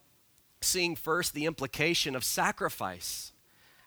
seeing 0.62 0.96
first 0.96 1.34
the 1.34 1.44
implication 1.44 2.16
of 2.16 2.24
sacrifice 2.24 3.32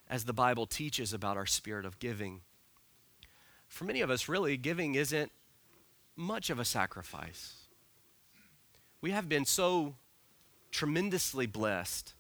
as 0.10 0.26
the 0.26 0.34
Bible 0.34 0.66
teaches 0.66 1.14
about 1.14 1.38
our 1.38 1.46
spirit 1.46 1.86
of 1.86 2.00
giving. 2.00 2.42
For 3.68 3.86
many 3.86 4.02
of 4.02 4.10
us, 4.10 4.28
really, 4.28 4.58
giving 4.58 4.96
isn't 4.96 5.32
much 6.16 6.50
of 6.50 6.60
a 6.60 6.66
sacrifice. 6.66 7.56
We 9.02 9.12
have 9.12 9.30
been 9.30 9.46
so 9.46 9.96
tremendously 10.72 11.46
blessed 11.46 12.14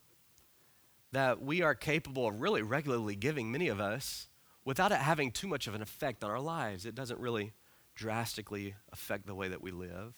that 1.12 1.41
we 1.41 1.62
are 1.62 1.74
capable 1.74 2.27
of 2.27 2.39
really 2.39 2.62
regularly 2.62 3.15
giving, 3.15 3.51
many 3.51 3.67
of 3.67 3.79
us, 3.79 4.27
without 4.63 4.91
it 4.91 5.00
having 5.00 5.31
too 5.31 5.48
much 5.48 5.67
of 5.67 5.74
an 5.74 5.81
effect 5.81 6.24
on 6.24 6.29
our 6.29 6.39
lives. 6.39 6.86
It 6.86 6.93
doesn't 6.93 7.19
really 7.19 7.53
drastically 7.96 8.75
affect 8.91 9.25
the 9.25 9.36
way 9.36 9.48
that 9.48 9.62
we 9.62 9.72
live. 9.72 10.13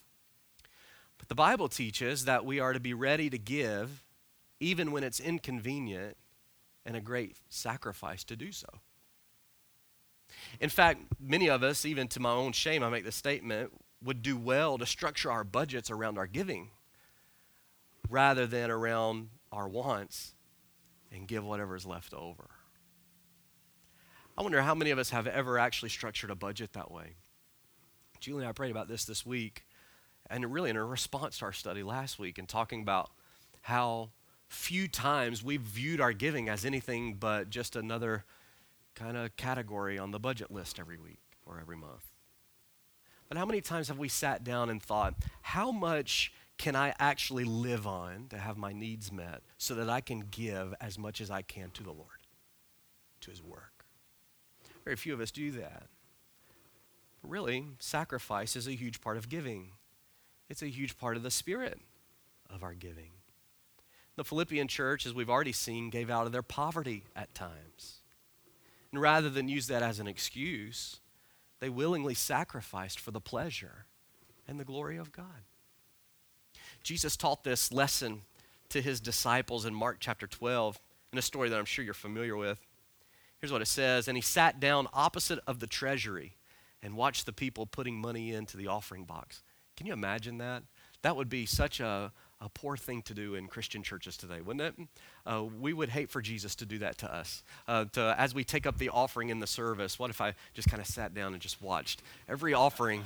But 1.18 1.30
the 1.30 1.36
Bible 1.36 1.70
teaches 1.70 2.26
that 2.26 2.46
we 2.46 2.60
are 2.60 2.74
to 2.74 2.80
be 2.80 2.94
ready 2.94 3.30
to 3.30 3.38
give 3.38 4.04
even 4.60 4.92
when 4.92 5.04
it's 5.04 5.20
inconvenient 5.20 6.18
and 6.86 6.96
a 6.96 7.02
great 7.02 7.38
sacrifice 7.50 8.24
to 8.26 8.36
do 8.36 8.52
so. 8.52 8.68
In 10.60 10.70
fact, 10.70 11.02
many 11.20 11.50
of 11.50 11.64
us, 11.64 11.86
even 11.86 12.08
to 12.10 12.20
my 12.20 12.32
own 12.32 12.52
shame, 12.54 12.84
I 12.84 12.90
make 12.90 13.04
the 13.04 13.12
statement, 13.12 13.72
would 14.04 14.22
do 14.22 14.38
well 14.38 14.78
to 14.78 14.86
structure 14.86 15.32
our 15.32 15.44
budgets 15.44 15.92
around 15.92 16.18
our 16.18 16.28
giving 16.28 16.72
rather 18.10 18.48
than 18.48 18.72
around 18.72 19.30
our 19.52 19.68
wants 19.68 20.34
and 21.12 21.28
give 21.28 21.44
whatever 21.44 21.76
is 21.76 21.86
left 21.86 22.14
over. 22.14 22.50
I 24.38 24.44
wonder 24.44 24.62
how 24.62 24.74
many 24.74 24.92
of 24.92 24.98
us 24.98 25.10
have 25.10 25.28
ever 25.28 25.60
actually 25.60 25.90
structured 25.90 26.32
a 26.32 26.36
budget 26.36 26.74
that 26.74 26.90
way. 26.90 27.18
Julie 28.20 28.44
and 28.44 28.50
I 28.50 28.54
prayed 28.54 28.72
about 28.72 28.88
this 28.88 29.04
this 29.06 29.26
week, 29.26 29.66
and 30.30 30.52
really 30.52 30.70
in 30.70 30.78
a 30.78 30.86
response 30.86 31.40
to 31.40 31.46
our 31.46 31.54
study 31.54 31.84
last 31.84 32.18
week, 32.18 32.38
and 32.38 32.48
talking 32.48 32.82
about 32.82 33.12
how 33.62 34.12
few 34.52 34.86
times 34.86 35.42
we've 35.42 35.62
viewed 35.62 36.02
our 36.02 36.12
giving 36.12 36.50
as 36.50 36.66
anything 36.66 37.14
but 37.14 37.50
just 37.50 37.78
another 37.78 38.26
kind 38.96 39.16
of 39.16 39.36
category 39.38 39.98
on 39.98 40.12
the 40.12 40.20
budget 40.20 40.52
list 40.52 40.78
every 40.78 40.98
week 40.98 41.22
or 41.46 41.58
every 41.60 41.78
month. 41.78 42.06
But 43.30 43.38
how 43.38 43.46
many 43.46 43.62
times 43.62 43.88
have 43.88 43.98
we 43.98 44.10
sat 44.10 44.44
down 44.44 44.70
and 44.70 44.84
thought, 44.84 45.16
how 45.42 45.72
much 45.72 46.34
can 46.58 46.76
I 46.76 46.94
actually 47.00 47.46
live 47.46 47.88
on 47.88 48.28
to 48.30 48.38
have 48.38 48.58
my 48.58 48.74
needs 48.74 49.10
met 49.10 49.42
so 49.58 49.74
that 49.76 49.90
I 49.90 50.02
can 50.02 50.26
give 50.30 50.74
as 50.82 51.00
much 51.00 51.22
as 51.22 51.32
I 51.32 51.42
can 51.42 51.72
to 51.72 51.84
the 51.84 51.94
Lord, 51.94 52.28
to 53.22 53.32
His 53.32 53.42
work? 53.42 53.86
Very 54.84 54.98
few 54.98 55.14
of 55.14 55.22
us 55.22 55.32
do 55.32 55.52
that. 55.52 55.84
But 57.22 57.32
Really, 57.32 57.68
sacrifice 57.80 58.58
is 58.58 58.68
a 58.68 58.76
huge 58.76 59.00
part 59.00 59.16
of 59.16 59.30
giving, 59.30 59.72
it's 60.50 60.62
a 60.62 60.68
huge 60.68 60.98
part 60.98 61.16
of 61.16 61.24
the 61.24 61.32
spirit 61.32 61.80
of 62.50 62.64
our 62.64 62.74
giving. 62.74 63.12
The 64.22 64.26
Philippian 64.26 64.68
church, 64.68 65.08
as 65.08 65.16
we've 65.16 65.32
already 65.32 65.52
seen, 65.52 65.90
gave 65.90 66.12
out 66.12 66.28
of 66.28 66.32
their 66.32 66.44
poverty 66.44 67.06
at 67.16 67.34
times. 67.34 68.02
And 68.92 69.02
rather 69.02 69.32
than 69.32 69.50
use 69.50 69.66
that 69.66 69.82
as 69.82 70.00
an 70.00 70.06
excuse, 70.08 71.00
they 71.60 71.70
willingly 71.70 72.14
sacrificed 72.14 73.00
for 73.00 73.10
the 73.10 73.20
pleasure 73.20 73.88
and 74.48 74.60
the 74.60 74.64
glory 74.64 74.98
of 74.98 75.12
God. 75.12 75.48
Jesus 76.84 77.18
taught 77.18 77.44
this 77.44 77.74
lesson 77.74 78.22
to 78.70 78.80
his 78.80 79.00
disciples 79.00 79.66
in 79.66 79.74
Mark 79.74 79.98
chapter 80.00 80.28
12 80.28 80.80
in 81.12 81.18
a 81.18 81.24
story 81.24 81.50
that 81.50 81.58
I'm 81.58 81.66
sure 81.66 81.84
you're 81.84 81.96
familiar 81.96 82.38
with. 82.38 82.60
Here's 83.40 83.52
what 83.52 83.64
it 83.64 83.68
says 83.68 84.08
And 84.08 84.16
he 84.16 84.22
sat 84.22 84.60
down 84.60 84.88
opposite 84.94 85.40
of 85.48 85.58
the 85.58 85.66
treasury 85.66 86.36
and 86.84 86.96
watched 86.96 87.26
the 87.26 87.34
people 87.34 87.66
putting 87.66 88.00
money 88.00 88.34
into 88.34 88.56
the 88.56 88.68
offering 88.68 89.04
box. 89.04 89.42
Can 89.76 89.88
you 89.88 89.94
imagine 89.94 90.38
that? 90.38 90.62
That 91.02 91.16
would 91.16 91.28
be 91.28 91.48
such 91.48 91.80
a, 91.80 92.12
a 92.42 92.50
poor 92.50 92.76
thing 92.76 93.02
to 93.04 93.14
do 93.14 93.36
in 93.36 93.48
Christian 93.48 93.84
churches 93.84 94.18
today, 94.18 94.42
wouldn't 94.42 94.62
it? 94.80 94.88
Uh, 95.26 95.44
we 95.60 95.74
would 95.74 95.90
hate 95.90 96.10
for 96.10 96.22
Jesus 96.22 96.56
to 96.56 96.66
do 96.66 96.80
that 96.80 96.98
to 97.00 97.14
us. 97.14 97.44
Uh, 97.68 97.86
to, 97.94 98.16
as 98.18 98.34
we 98.34 98.44
take 98.44 98.66
up 98.66 98.78
the 98.78 98.90
offering 98.90 99.30
in 99.30 99.40
the 99.40 99.48
service, 99.48 100.00
what 100.00 100.10
if 100.10 100.20
I 100.20 100.34
just 100.54 100.68
kind 100.68 100.82
of 100.82 100.88
sat 100.88 101.14
down 101.14 101.34
and 101.34 101.42
just 101.42 101.62
watched 101.62 102.02
every 102.28 102.54
offering? 102.54 103.04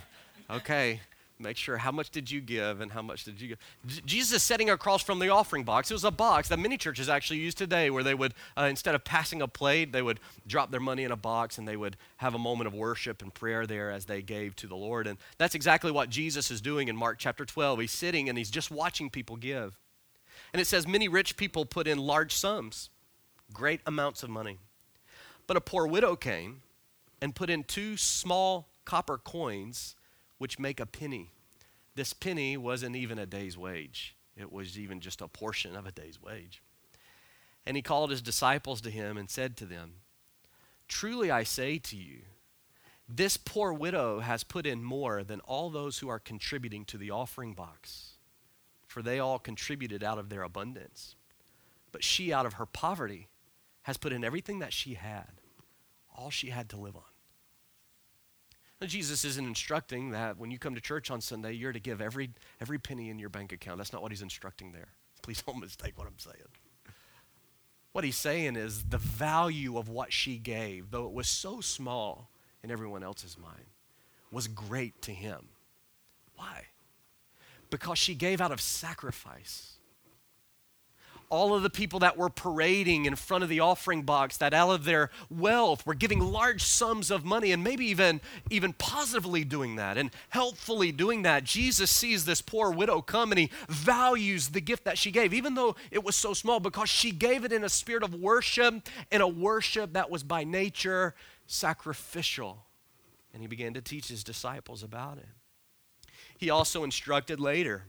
Okay, 0.49 1.01
Make 1.37 1.57
sure 1.57 1.77
how 1.77 1.91
much 1.91 2.11
did 2.11 2.31
you 2.31 2.39
give 2.39 2.79
and 2.79 2.89
how 2.89 3.01
much 3.01 3.25
did 3.25 3.41
you 3.41 3.49
give. 3.49 4.05
Jesus 4.05 4.37
is 4.37 4.43
sitting 4.43 4.69
across 4.69 5.03
from 5.03 5.19
the 5.19 5.27
offering 5.27 5.65
box. 5.65 5.91
It 5.91 5.93
was 5.93 6.05
a 6.05 6.11
box 6.11 6.47
that 6.47 6.59
many 6.59 6.77
churches 6.77 7.09
actually 7.09 7.39
use 7.39 7.53
today 7.53 7.89
where 7.89 8.03
they 8.03 8.13
would, 8.13 8.33
uh, 8.57 8.63
instead 8.63 8.95
of 8.95 9.03
passing 9.03 9.41
a 9.41 9.47
plate, 9.47 9.91
they 9.91 10.01
would 10.01 10.21
drop 10.47 10.71
their 10.71 10.79
money 10.79 11.03
in 11.03 11.11
a 11.11 11.17
box 11.17 11.57
and 11.57 11.67
they 11.67 11.75
would 11.75 11.97
have 12.17 12.35
a 12.35 12.39
moment 12.39 12.67
of 12.67 12.73
worship 12.73 13.21
and 13.21 13.33
prayer 13.33 13.67
there 13.67 13.91
as 13.91 14.05
they 14.05 14.21
gave 14.21 14.55
to 14.55 14.67
the 14.67 14.77
Lord. 14.77 15.07
And 15.07 15.17
that's 15.37 15.55
exactly 15.55 15.91
what 15.91 16.09
Jesus 16.09 16.51
is 16.51 16.61
doing 16.61 16.87
in 16.87 16.95
Mark 16.95 17.17
chapter 17.19 17.43
12. 17.43 17.81
He's 17.81 17.91
sitting 17.91 18.29
and 18.29 18.37
he's 18.37 18.49
just 18.49 18.71
watching 18.71 19.09
people 19.09 19.35
give. 19.35 19.77
And 20.53 20.61
it 20.61 20.65
says, 20.65 20.87
Many 20.87 21.09
rich 21.09 21.35
people 21.35 21.65
put 21.65 21.85
in 21.85 21.97
large 21.97 22.33
sums, 22.33 22.89
great 23.51 23.81
amounts 23.85 24.23
of 24.23 24.29
money. 24.29 24.57
But 25.47 25.57
a 25.57 25.61
poor 25.61 25.85
widow 25.85 26.15
came 26.15 26.61
and 27.21 27.35
put 27.35 27.49
in 27.49 27.65
two 27.65 27.97
small 27.97 28.69
copper 28.85 29.17
coins 29.17 29.95
which 30.37 30.59
make 30.59 30.79
a 30.79 30.85
penny. 30.85 31.31
This 31.95 32.13
penny 32.13 32.57
wasn't 32.57 32.95
even 32.95 33.17
a 33.17 33.25
day's 33.25 33.57
wage, 33.57 34.15
it 34.35 34.51
was 34.51 34.77
even 34.77 34.99
just 34.99 35.21
a 35.21 35.27
portion 35.27 35.75
of 35.75 35.85
a 35.85 35.91
day's 35.91 36.21
wage. 36.21 36.61
And 37.65 37.75
he 37.75 37.81
called 37.81 38.11
his 38.11 38.21
disciples 38.21 38.81
to 38.81 38.91
him 38.91 39.17
and 39.17 39.29
said 39.29 39.57
to 39.57 39.65
them, 39.65 39.93
Truly 40.87 41.31
I 41.31 41.43
say 41.43 41.79
to 41.79 41.95
you, 41.95 42.21
this 43.07 43.37
poor 43.37 43.71
widow 43.71 44.19
has 44.19 44.43
put 44.43 44.65
in 44.65 44.83
more 44.83 45.23
than 45.23 45.39
all 45.41 45.69
those 45.69 45.99
who 45.99 46.09
are 46.09 46.19
contributing 46.19 46.85
to 46.85 46.97
the 46.97 47.11
offering 47.11 47.53
box, 47.53 48.13
for 48.87 49.01
they 49.01 49.19
all 49.19 49.37
contributed 49.37 50.03
out 50.03 50.17
of 50.17 50.29
their 50.29 50.41
abundance. 50.41 51.15
But 51.91 52.03
she, 52.03 52.33
out 52.33 52.45
of 52.45 52.53
her 52.53 52.65
poverty, 52.65 53.29
has 53.83 53.97
put 53.97 54.11
in 54.11 54.23
everything 54.23 54.59
that 54.59 54.73
she 54.73 54.95
had, 54.95 55.39
all 56.15 56.31
she 56.31 56.49
had 56.49 56.69
to 56.69 56.77
live 56.77 56.95
on. 56.95 57.03
Jesus 58.85 59.25
isn't 59.25 59.45
instructing 59.45 60.11
that 60.11 60.37
when 60.37 60.51
you 60.51 60.59
come 60.59 60.75
to 60.75 60.81
church 60.81 61.11
on 61.11 61.21
Sunday, 61.21 61.53
you're 61.53 61.73
to 61.73 61.79
give 61.79 62.01
every, 62.01 62.31
every 62.61 62.79
penny 62.79 63.09
in 63.09 63.19
your 63.19 63.29
bank 63.29 63.51
account. 63.51 63.77
That's 63.77 63.93
not 63.93 64.01
what 64.01 64.11
he's 64.11 64.21
instructing 64.21 64.71
there. 64.71 64.87
Please 65.21 65.41
don't 65.41 65.59
mistake 65.59 65.97
what 65.97 66.07
I'm 66.07 66.19
saying. 66.19 66.35
What 67.91 68.03
he's 68.03 68.17
saying 68.17 68.57
is 68.57 68.83
the 68.83 68.97
value 68.97 69.77
of 69.77 69.87
what 69.87 70.11
she 70.11 70.37
gave, 70.37 70.91
though 70.91 71.05
it 71.05 71.13
was 71.13 71.27
so 71.27 71.61
small 71.61 72.29
in 72.61 72.69
everyone 72.69 73.03
else's 73.03 73.37
mind, 73.37 73.67
was 74.31 74.47
great 74.47 75.01
to 75.03 75.11
him. 75.11 75.47
Why? 76.35 76.65
Because 77.69 77.97
she 77.97 78.13
gave 78.13 78.41
out 78.41 78.51
of 78.51 78.59
sacrifice 78.59 79.74
all 81.29 81.53
of 81.53 81.63
the 81.63 81.69
people 81.69 81.99
that 81.99 82.17
were 82.17 82.29
parading 82.29 83.05
in 83.05 83.15
front 83.15 83.43
of 83.43 83.49
the 83.49 83.59
offering 83.59 84.03
box 84.03 84.37
that 84.37 84.53
out 84.53 84.69
of 84.69 84.85
their 84.85 85.09
wealth 85.29 85.85
were 85.85 85.93
giving 85.93 86.19
large 86.19 86.63
sums 86.63 87.11
of 87.11 87.25
money 87.25 87.51
and 87.51 87.63
maybe 87.63 87.85
even 87.85 88.21
even 88.49 88.73
positively 88.73 89.43
doing 89.43 89.75
that 89.75 89.97
and 89.97 90.11
helpfully 90.29 90.91
doing 90.91 91.23
that. 91.23 91.43
Jesus 91.43 91.89
sees 91.89 92.25
this 92.25 92.41
poor 92.41 92.71
widow 92.71 93.01
come 93.01 93.31
and 93.31 93.39
he 93.39 93.51
values 93.67 94.49
the 94.49 94.61
gift 94.61 94.83
that 94.85 94.97
she 94.97 95.11
gave 95.11 95.33
even 95.33 95.55
though 95.55 95.75
it 95.91 96.03
was 96.03 96.15
so 96.15 96.33
small 96.33 96.59
because 96.59 96.89
she 96.89 97.11
gave 97.11 97.43
it 97.43 97.51
in 97.51 97.63
a 97.63 97.69
spirit 97.69 98.03
of 98.03 98.13
worship 98.13 98.87
in 99.11 99.21
a 99.21 99.27
worship 99.27 99.93
that 99.93 100.09
was 100.09 100.23
by 100.23 100.43
nature 100.43 101.15
sacrificial. 101.47 102.65
And 103.33 103.41
he 103.41 103.47
began 103.47 103.73
to 103.73 103.81
teach 103.81 104.07
his 104.07 104.23
disciples 104.23 104.81
about 104.81 105.17
it. 105.17 105.27
He 106.37 106.49
also 106.49 106.83
instructed 106.83 107.39
later 107.39 107.85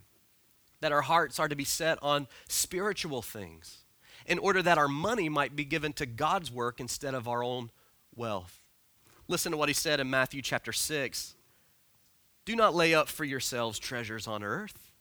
that 0.81 0.93
our 0.93 1.03
hearts 1.03 1.39
are 1.39 1.49
to 1.49 1.57
be 1.57 1.65
set 1.65 1.99
on 2.03 2.27
spiritual 2.49 3.23
things 3.23 3.79
in 4.27 4.39
order 4.39 4.63
that 4.63 4.79
our 4.79 4.89
money 4.89 5.29
might 5.29 5.57
be 5.57 5.65
given 5.65 5.93
to 5.95 6.07
God's 6.07 6.51
work 6.51 6.81
instead 6.81 7.15
of 7.15 7.29
our 7.29 7.43
own 7.43 7.71
wealth. 8.15 8.61
Listen 9.29 9.53
to 9.53 9.59
what 9.59 9.69
he 9.69 9.75
said 9.75 10.01
in 10.01 10.11
Matthew 10.11 10.43
chapter 10.43 10.73
6. 10.73 11.35
Do 12.45 12.55
not 12.55 12.75
lay 12.75 12.95
up 12.95 13.09
for 13.09 13.25
yourselves 13.25 13.79
treasures 13.79 14.27
on 14.27 14.43
earth, 14.43 14.93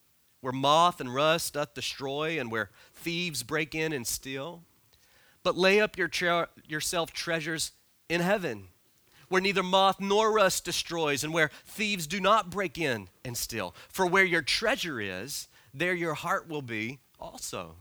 where 0.42 0.54
moth 0.54 1.00
and 1.00 1.14
rust 1.14 1.54
doth 1.54 1.74
destroy, 1.74 2.40
and 2.40 2.52
where 2.52 2.70
thieves 2.94 3.44
break 3.44 3.76
in 3.76 3.94
and 3.94 4.06
steal. 4.06 4.64
But 5.44 5.56
lay 5.56 5.80
up 5.80 5.98
your 5.98 6.08
tre- 6.08 6.46
yourself 6.68 7.14
treasures 7.14 7.72
in 8.10 8.22
heaven, 8.22 8.70
where 9.30 9.42
neither 9.42 9.62
moth 9.64 10.00
nor 10.00 10.32
rust 10.32 10.66
destroys, 10.66 11.24
and 11.24 11.34
where 11.34 11.52
thieves 11.66 12.08
do 12.08 12.20
not 12.20 12.50
break 12.50 12.80
in 12.80 13.10
and 13.24 13.38
steal. 13.38 13.76
For 13.90 14.08
where 14.08 14.26
your 14.26 14.42
treasure 14.42 15.00
is, 15.00 15.48
there 15.78 15.94
your 15.94 16.14
heart 16.14 16.48
will 16.48 16.62
be 16.62 17.00
also. 17.20 17.76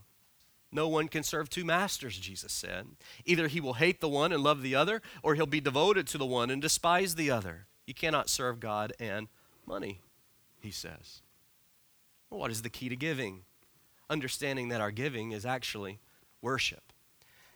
No 0.72 0.88
one 0.88 1.06
can 1.06 1.22
serve 1.22 1.48
two 1.48 1.64
masters, 1.64 2.18
Jesus 2.18 2.52
said. 2.52 2.88
Either 3.24 3.46
he 3.46 3.60
will 3.60 3.74
hate 3.74 4.00
the 4.00 4.08
one 4.08 4.32
and 4.32 4.42
love 4.42 4.60
the 4.60 4.74
other, 4.74 5.00
or 5.22 5.34
he'll 5.36 5.46
be 5.46 5.60
devoted 5.60 6.06
to 6.08 6.18
the 6.18 6.26
one 6.26 6.50
and 6.50 6.60
despise 6.60 7.14
the 7.14 7.30
other. 7.30 7.66
You 7.86 7.94
cannot 7.94 8.28
serve 8.28 8.58
God 8.58 8.92
and 8.98 9.28
money, 9.66 10.00
he 10.60 10.72
says. 10.72 11.22
Well, 12.28 12.40
what 12.40 12.50
is 12.50 12.62
the 12.62 12.70
key 12.70 12.88
to 12.88 12.96
giving? 12.96 13.42
Understanding 14.10 14.68
that 14.70 14.80
our 14.80 14.90
giving 14.90 15.30
is 15.30 15.46
actually 15.46 16.00
worship. 16.42 16.92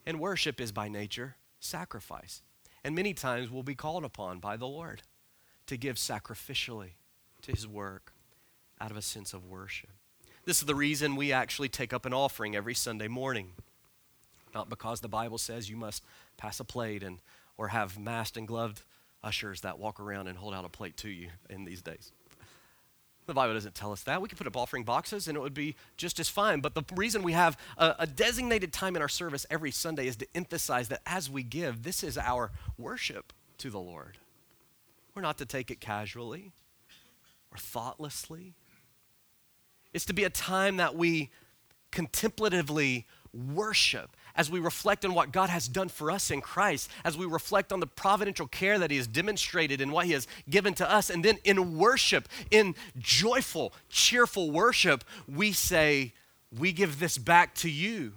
And 0.06 0.20
worship 0.20 0.60
is 0.60 0.70
by 0.70 0.88
nature 0.88 1.34
sacrifice. 1.60 2.42
And 2.84 2.94
many 2.94 3.14
times 3.14 3.50
we'll 3.50 3.64
be 3.64 3.74
called 3.74 4.04
upon 4.04 4.38
by 4.38 4.56
the 4.56 4.68
Lord 4.68 5.02
to 5.66 5.76
give 5.76 5.96
sacrificially 5.96 6.92
to 7.42 7.50
his 7.50 7.66
work 7.66 8.12
out 8.80 8.92
of 8.92 8.96
a 8.96 9.02
sense 9.02 9.34
of 9.34 9.44
worship. 9.44 9.90
This 10.48 10.60
is 10.60 10.64
the 10.64 10.74
reason 10.74 11.14
we 11.14 11.30
actually 11.30 11.68
take 11.68 11.92
up 11.92 12.06
an 12.06 12.14
offering 12.14 12.56
every 12.56 12.72
Sunday 12.72 13.06
morning. 13.06 13.50
Not 14.54 14.70
because 14.70 15.02
the 15.02 15.06
Bible 15.08 15.36
says 15.36 15.68
you 15.68 15.76
must 15.76 16.02
pass 16.38 16.58
a 16.58 16.64
plate 16.64 17.02
and 17.02 17.18
or 17.58 17.68
have 17.68 17.98
masked 17.98 18.38
and 18.38 18.48
gloved 18.48 18.80
ushers 19.22 19.60
that 19.60 19.78
walk 19.78 20.00
around 20.00 20.26
and 20.26 20.38
hold 20.38 20.54
out 20.54 20.64
a 20.64 20.70
plate 20.70 20.96
to 20.96 21.10
you 21.10 21.28
in 21.50 21.66
these 21.66 21.82
days. 21.82 22.12
The 23.26 23.34
Bible 23.34 23.52
doesn't 23.52 23.74
tell 23.74 23.92
us 23.92 24.04
that. 24.04 24.22
We 24.22 24.28
could 24.30 24.38
put 24.38 24.46
up 24.46 24.56
offering 24.56 24.84
boxes 24.84 25.28
and 25.28 25.36
it 25.36 25.40
would 25.40 25.52
be 25.52 25.76
just 25.98 26.18
as 26.18 26.30
fine. 26.30 26.60
But 26.60 26.74
the 26.74 26.82
reason 26.96 27.22
we 27.22 27.32
have 27.32 27.58
a, 27.76 27.96
a, 27.98 28.06
designated 28.06 28.72
time 28.72 28.96
in 28.96 29.02
our 29.02 29.08
service 29.10 29.44
every 29.50 29.70
Sunday 29.70 30.06
is 30.06 30.16
to 30.16 30.26
emphasize 30.34 30.88
that 30.88 31.02
as 31.04 31.28
we 31.28 31.42
give, 31.42 31.82
this 31.82 32.02
is 32.02 32.16
our 32.16 32.52
worship 32.78 33.34
to 33.58 33.68
the 33.68 33.80
Lord. 33.80 34.16
We're 35.14 35.20
not 35.20 35.36
to 35.36 35.44
take 35.44 35.70
it 35.70 35.78
casually 35.78 36.52
or 37.52 37.58
thoughtlessly 37.58 38.54
it's 39.92 40.06
to 40.06 40.12
be 40.12 40.24
a 40.24 40.30
time 40.30 40.76
that 40.76 40.94
we 40.94 41.30
contemplatively 41.90 43.06
worship 43.32 44.10
as 44.34 44.50
we 44.50 44.60
reflect 44.60 45.04
on 45.04 45.14
what 45.14 45.32
God 45.32 45.50
has 45.50 45.66
done 45.66 45.88
for 45.88 46.10
us 46.10 46.30
in 46.30 46.40
Christ, 46.40 46.88
as 47.04 47.16
we 47.16 47.26
reflect 47.26 47.72
on 47.72 47.80
the 47.80 47.86
providential 47.86 48.46
care 48.46 48.78
that 48.78 48.90
He 48.90 48.96
has 48.96 49.06
demonstrated 49.06 49.80
and 49.80 49.90
what 49.90 50.06
He 50.06 50.12
has 50.12 50.28
given 50.48 50.74
to 50.74 50.90
us. 50.90 51.10
And 51.10 51.24
then 51.24 51.38
in 51.44 51.76
worship, 51.76 52.28
in 52.50 52.76
joyful, 52.96 53.72
cheerful 53.88 54.50
worship, 54.50 55.02
we 55.26 55.52
say, 55.52 56.14
We 56.56 56.72
give 56.72 57.00
this 57.00 57.18
back 57.18 57.54
to 57.56 57.70
you. 57.70 58.12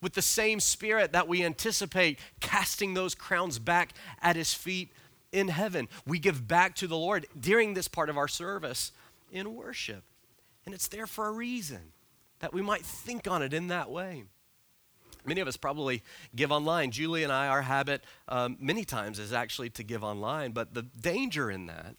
With 0.00 0.14
the 0.14 0.22
same 0.22 0.60
spirit 0.60 1.12
that 1.12 1.28
we 1.28 1.44
anticipate 1.44 2.18
casting 2.40 2.94
those 2.94 3.14
crowns 3.14 3.58
back 3.58 3.94
at 4.20 4.36
His 4.36 4.54
feet 4.54 4.92
in 5.32 5.48
heaven, 5.48 5.88
we 6.06 6.20
give 6.20 6.46
back 6.46 6.76
to 6.76 6.86
the 6.86 6.96
Lord 6.96 7.26
during 7.38 7.74
this 7.74 7.88
part 7.88 8.10
of 8.10 8.16
our 8.16 8.28
service 8.28 8.92
in 9.32 9.56
worship. 9.56 10.04
And 10.64 10.74
it's 10.74 10.88
there 10.88 11.06
for 11.06 11.26
a 11.26 11.32
reason, 11.32 11.92
that 12.38 12.52
we 12.52 12.62
might 12.62 12.84
think 12.84 13.28
on 13.28 13.42
it 13.42 13.52
in 13.52 13.68
that 13.68 13.90
way. 13.90 14.24
Many 15.24 15.40
of 15.40 15.48
us 15.48 15.56
probably 15.56 16.02
give 16.34 16.50
online. 16.50 16.90
Julie 16.90 17.22
and 17.22 17.32
I, 17.32 17.48
our 17.48 17.62
habit 17.62 18.02
um, 18.28 18.56
many 18.58 18.84
times 18.84 19.18
is 19.18 19.32
actually 19.32 19.70
to 19.70 19.84
give 19.84 20.02
online, 20.02 20.52
but 20.52 20.74
the 20.74 20.82
danger 20.82 21.50
in 21.50 21.66
that 21.66 21.94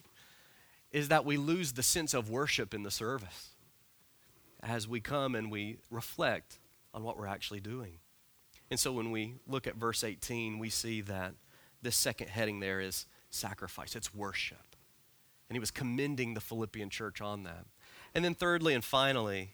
is 0.92 1.08
that 1.08 1.26
we 1.26 1.38
lose 1.38 1.74
the 1.74 1.84
sense 1.84 2.14
of 2.14 2.30
worship 2.30 2.74
in 2.74 2.84
the 2.84 2.92
service 2.92 3.50
as 4.62 4.88
we 4.88 5.00
come 5.00 5.36
and 5.36 5.52
we 5.52 5.78
reflect 5.90 6.60
on 6.94 7.04
what 7.04 7.18
we're 7.18 7.28
actually 7.28 7.60
doing. 7.60 7.98
And 8.70 8.80
so 8.80 8.92
when 8.92 9.12
we 9.12 9.36
look 9.48 9.68
at 9.68 9.76
verse 9.76 10.04
18, 10.04 10.60
we 10.60 10.70
see 10.70 11.02
that 11.02 11.34
this 11.82 11.96
second 11.96 12.30
heading 12.30 12.60
there 12.60 12.80
is 12.80 13.06
sacrifice, 13.30 13.96
it's 13.96 14.14
worship. 14.14 14.76
And 15.50 15.56
he 15.56 15.60
was 15.60 15.72
commending 15.72 16.34
the 16.34 16.42
Philippian 16.42 16.90
church 16.90 17.22
on 17.22 17.44
that. 17.44 17.66
And 18.16 18.24
then, 18.24 18.36
thirdly 18.36 18.74
and 18.74 18.84
finally, 18.84 19.52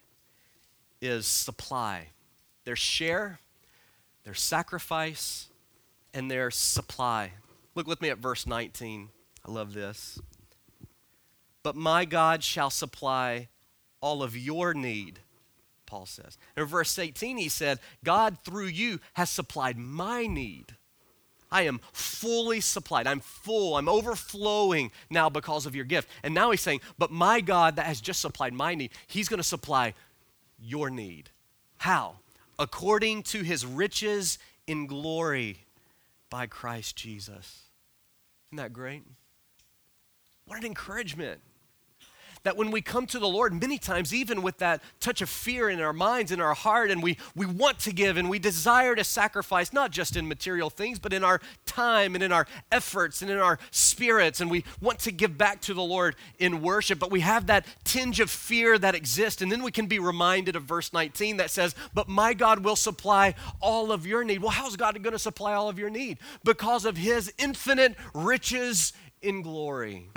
is 1.01 1.25
supply 1.25 2.07
their 2.65 2.75
share, 2.75 3.39
their 4.25 4.33
sacrifice, 4.33 5.47
and 6.13 6.29
their 6.29 6.51
supply. 6.51 7.31
Look 7.73 7.87
with 7.87 8.01
me 8.01 8.09
at 8.09 8.17
verse 8.17 8.45
19. 8.45 9.09
I 9.47 9.51
love 9.51 9.73
this. 9.73 10.19
But 11.63 11.75
my 11.75 12.05
God 12.05 12.43
shall 12.43 12.69
supply 12.69 13.47
all 14.01 14.23
of 14.23 14.37
your 14.37 14.73
need, 14.73 15.19
Paul 15.85 16.05
says. 16.05 16.37
In 16.55 16.65
verse 16.65 16.97
18, 16.97 17.37
he 17.37 17.49
said, 17.49 17.79
God 18.03 18.37
through 18.43 18.67
you 18.67 18.99
has 19.13 19.29
supplied 19.29 19.77
my 19.77 20.25
need. 20.25 20.75
I 21.51 21.63
am 21.63 21.79
fully 21.91 22.61
supplied. 22.61 23.07
I'm 23.07 23.19
full. 23.19 23.77
I'm 23.77 23.89
overflowing 23.89 24.91
now 25.09 25.29
because 25.29 25.65
of 25.65 25.75
your 25.75 25.85
gift. 25.85 26.09
And 26.23 26.33
now 26.33 26.51
he's 26.51 26.61
saying, 26.61 26.81
But 26.97 27.11
my 27.11 27.41
God 27.41 27.75
that 27.77 27.85
has 27.85 28.01
just 28.01 28.21
supplied 28.21 28.53
my 28.53 28.75
need, 28.75 28.91
he's 29.07 29.29
going 29.29 29.39
to 29.39 29.43
supply 29.43 29.93
your 30.59 30.89
need. 30.89 31.29
How? 31.77 32.17
According 32.57 33.23
to 33.23 33.41
his 33.41 33.65
riches 33.65 34.37
in 34.67 34.85
glory 34.85 35.65
by 36.29 36.45
Christ 36.45 36.95
Jesus. 36.95 37.63
Isn't 38.49 38.57
that 38.57 38.73
great? 38.73 39.03
What 40.45 40.59
an 40.59 40.65
encouragement 40.65 41.41
that 42.43 42.57
when 42.57 42.71
we 42.71 42.81
come 42.81 43.05
to 43.07 43.19
the 43.19 43.27
Lord, 43.27 43.59
many 43.59 43.77
times, 43.77 44.13
even 44.13 44.41
with 44.41 44.57
that 44.59 44.81
touch 44.99 45.21
of 45.21 45.29
fear 45.29 45.69
in 45.69 45.79
our 45.81 45.93
minds, 45.93 46.31
in 46.31 46.39
our 46.39 46.53
heart, 46.53 46.91
and 46.91 47.03
we, 47.03 47.17
we 47.35 47.45
want 47.45 47.79
to 47.79 47.93
give 47.93 48.17
and 48.17 48.29
we 48.29 48.39
desire 48.39 48.95
to 48.95 49.03
sacrifice, 49.03 49.73
not 49.73 49.91
just 49.91 50.15
in 50.15 50.27
material 50.27 50.69
things, 50.69 50.99
but 50.99 51.13
in 51.13 51.23
our 51.23 51.41
time 51.65 52.15
and 52.15 52.23
in 52.23 52.31
our 52.31 52.47
efforts 52.71 53.21
and 53.21 53.29
in 53.29 53.37
our 53.37 53.59
spirits, 53.71 54.41
and 54.41 54.49
we 54.49 54.63
want 54.81 54.99
to 54.99 55.11
give 55.11 55.37
back 55.37 55.61
to 55.61 55.73
the 55.73 55.81
Lord 55.81 56.15
in 56.37 56.61
worship, 56.61 56.99
but 56.99 57.11
we 57.11 57.19
have 57.21 57.47
that 57.47 57.65
tinge 57.83 58.19
of 58.19 58.29
fear 58.29 58.77
that 58.77 58.95
exists. 58.95 59.41
And 59.41 59.51
then 59.51 59.63
we 59.63 59.71
can 59.71 59.87
be 59.87 59.99
reminded 59.99 60.55
of 60.55 60.63
verse 60.63 60.93
19 60.93 61.37
that 61.37 61.49
says, 61.49 61.75
But 61.93 62.07
my 62.07 62.33
God 62.33 62.63
will 62.63 62.75
supply 62.75 63.35
all 63.61 63.91
of 63.91 64.05
your 64.05 64.23
need. 64.23 64.41
Well, 64.41 64.51
how's 64.51 64.75
God 64.75 65.01
going 65.01 65.13
to 65.13 65.19
supply 65.19 65.53
all 65.53 65.69
of 65.69 65.77
your 65.77 65.89
need? 65.89 66.19
Because 66.43 66.85
of 66.85 66.97
his 66.97 67.33
infinite 67.37 67.95
riches 68.13 68.93
in 69.21 69.41
glory. 69.41 70.09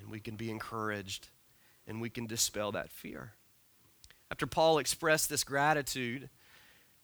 And 0.00 0.10
we 0.10 0.20
can 0.20 0.36
be 0.36 0.50
encouraged 0.50 1.28
and 1.86 2.00
we 2.00 2.10
can 2.10 2.26
dispel 2.26 2.72
that 2.72 2.90
fear. 2.90 3.32
After 4.30 4.46
Paul 4.46 4.78
expressed 4.78 5.28
this 5.28 5.44
gratitude, 5.44 6.28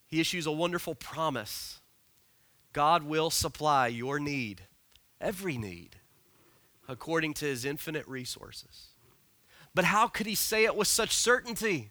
he 0.06 0.20
issues 0.20 0.46
a 0.46 0.52
wonderful 0.52 0.94
promise 0.94 1.80
God 2.72 3.02
will 3.02 3.30
supply 3.30 3.88
your 3.88 4.20
need, 4.20 4.62
every 5.20 5.58
need, 5.58 5.96
according 6.88 7.34
to 7.34 7.44
his 7.44 7.64
infinite 7.64 8.06
resources. 8.06 8.88
But 9.74 9.84
how 9.84 10.08
could 10.08 10.26
he 10.26 10.34
say 10.34 10.64
it 10.64 10.76
with 10.76 10.88
such 10.88 11.14
certainty? 11.14 11.90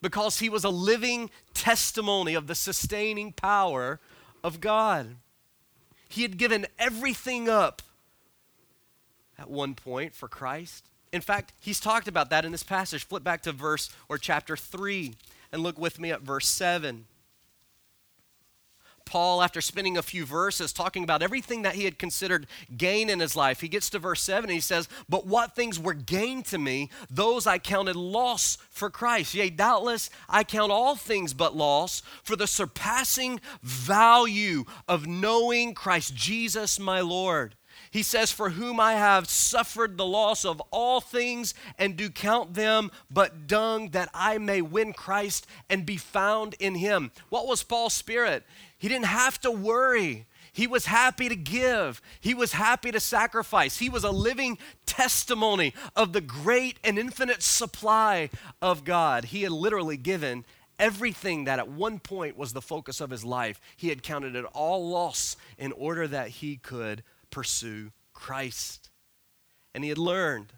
Because 0.00 0.38
he 0.38 0.48
was 0.48 0.64
a 0.64 0.70
living 0.70 1.30
testimony 1.54 2.34
of 2.34 2.46
the 2.46 2.54
sustaining 2.54 3.32
power 3.32 4.00
of 4.44 4.60
God. 4.60 5.16
He 6.08 6.22
had 6.22 6.38
given 6.38 6.66
everything 6.78 7.48
up 7.48 7.82
at 9.38 9.50
one 9.50 9.74
point 9.74 10.14
for 10.14 10.28
Christ. 10.28 10.88
In 11.12 11.20
fact, 11.20 11.52
he's 11.60 11.80
talked 11.80 12.08
about 12.08 12.30
that 12.30 12.44
in 12.44 12.52
this 12.52 12.62
passage. 12.62 13.06
Flip 13.06 13.24
back 13.24 13.42
to 13.42 13.52
verse 13.52 13.90
or 14.08 14.18
chapter 14.18 14.56
3 14.56 15.14
and 15.52 15.62
look 15.62 15.78
with 15.78 15.98
me 15.98 16.10
at 16.10 16.22
verse 16.22 16.48
7. 16.48 17.06
Paul, 19.08 19.40
after 19.40 19.62
spending 19.62 19.96
a 19.96 20.02
few 20.02 20.26
verses 20.26 20.70
talking 20.70 21.02
about 21.02 21.22
everything 21.22 21.62
that 21.62 21.74
he 21.74 21.84
had 21.84 21.98
considered 21.98 22.46
gain 22.76 23.08
in 23.08 23.20
his 23.20 23.34
life, 23.34 23.62
he 23.62 23.68
gets 23.68 23.88
to 23.90 23.98
verse 23.98 24.20
7 24.20 24.44
and 24.44 24.52
he 24.52 24.60
says, 24.60 24.86
But 25.08 25.26
what 25.26 25.56
things 25.56 25.78
were 25.78 25.94
gain 25.94 26.42
to 26.44 26.58
me, 26.58 26.90
those 27.08 27.46
I 27.46 27.58
counted 27.58 27.96
loss 27.96 28.58
for 28.68 28.90
Christ. 28.90 29.34
Yea, 29.34 29.48
doubtless 29.48 30.10
I 30.28 30.44
count 30.44 30.70
all 30.70 30.94
things 30.94 31.32
but 31.32 31.56
loss 31.56 32.02
for 32.22 32.36
the 32.36 32.46
surpassing 32.46 33.40
value 33.62 34.64
of 34.86 35.06
knowing 35.06 35.72
Christ 35.72 36.14
Jesus 36.14 36.78
my 36.78 37.00
Lord 37.00 37.54
he 37.90 38.02
says, 38.02 38.30
For 38.30 38.50
whom 38.50 38.80
I 38.80 38.94
have 38.94 39.28
suffered 39.28 39.96
the 39.96 40.06
loss 40.06 40.44
of 40.44 40.60
all 40.70 41.00
things, 41.00 41.54
and 41.78 41.96
do 41.96 42.10
count 42.10 42.54
them 42.54 42.90
but 43.10 43.46
dung, 43.46 43.90
that 43.90 44.10
I 44.12 44.38
may 44.38 44.62
win 44.62 44.92
Christ 44.92 45.46
and 45.68 45.86
be 45.86 45.96
found 45.96 46.54
in 46.58 46.74
him. 46.74 47.10
What 47.28 47.46
was 47.46 47.62
Paul's 47.62 47.94
spirit? 47.94 48.44
He 48.78 48.88
didn't 48.88 49.06
have 49.06 49.40
to 49.40 49.50
worry. 49.50 50.26
He 50.52 50.66
was 50.66 50.86
happy 50.86 51.28
to 51.28 51.36
give. 51.36 52.02
He 52.20 52.34
was 52.34 52.52
happy 52.52 52.90
to 52.90 53.00
sacrifice. 53.00 53.78
He 53.78 53.88
was 53.88 54.04
a 54.04 54.10
living 54.10 54.58
testimony 54.86 55.74
of 55.94 56.12
the 56.12 56.20
great 56.20 56.78
and 56.82 56.98
infinite 56.98 57.42
supply 57.42 58.30
of 58.60 58.84
God. 58.84 59.26
He 59.26 59.42
had 59.42 59.52
literally 59.52 59.96
given 59.96 60.44
everything 60.78 61.44
that 61.44 61.58
at 61.58 61.68
one 61.68 61.98
point 61.98 62.36
was 62.36 62.52
the 62.52 62.62
focus 62.62 63.00
of 63.00 63.10
his 63.10 63.24
life. 63.24 63.60
He 63.76 63.88
had 63.88 64.02
counted 64.02 64.36
it 64.36 64.44
all 64.46 64.88
loss 64.88 65.36
in 65.58 65.72
order 65.72 66.08
that 66.08 66.28
he 66.28 66.56
could 66.56 67.02
pursue 67.30 67.92
Christ. 68.12 68.90
And 69.74 69.84
he 69.84 69.90
had 69.90 69.98
learned 69.98 70.52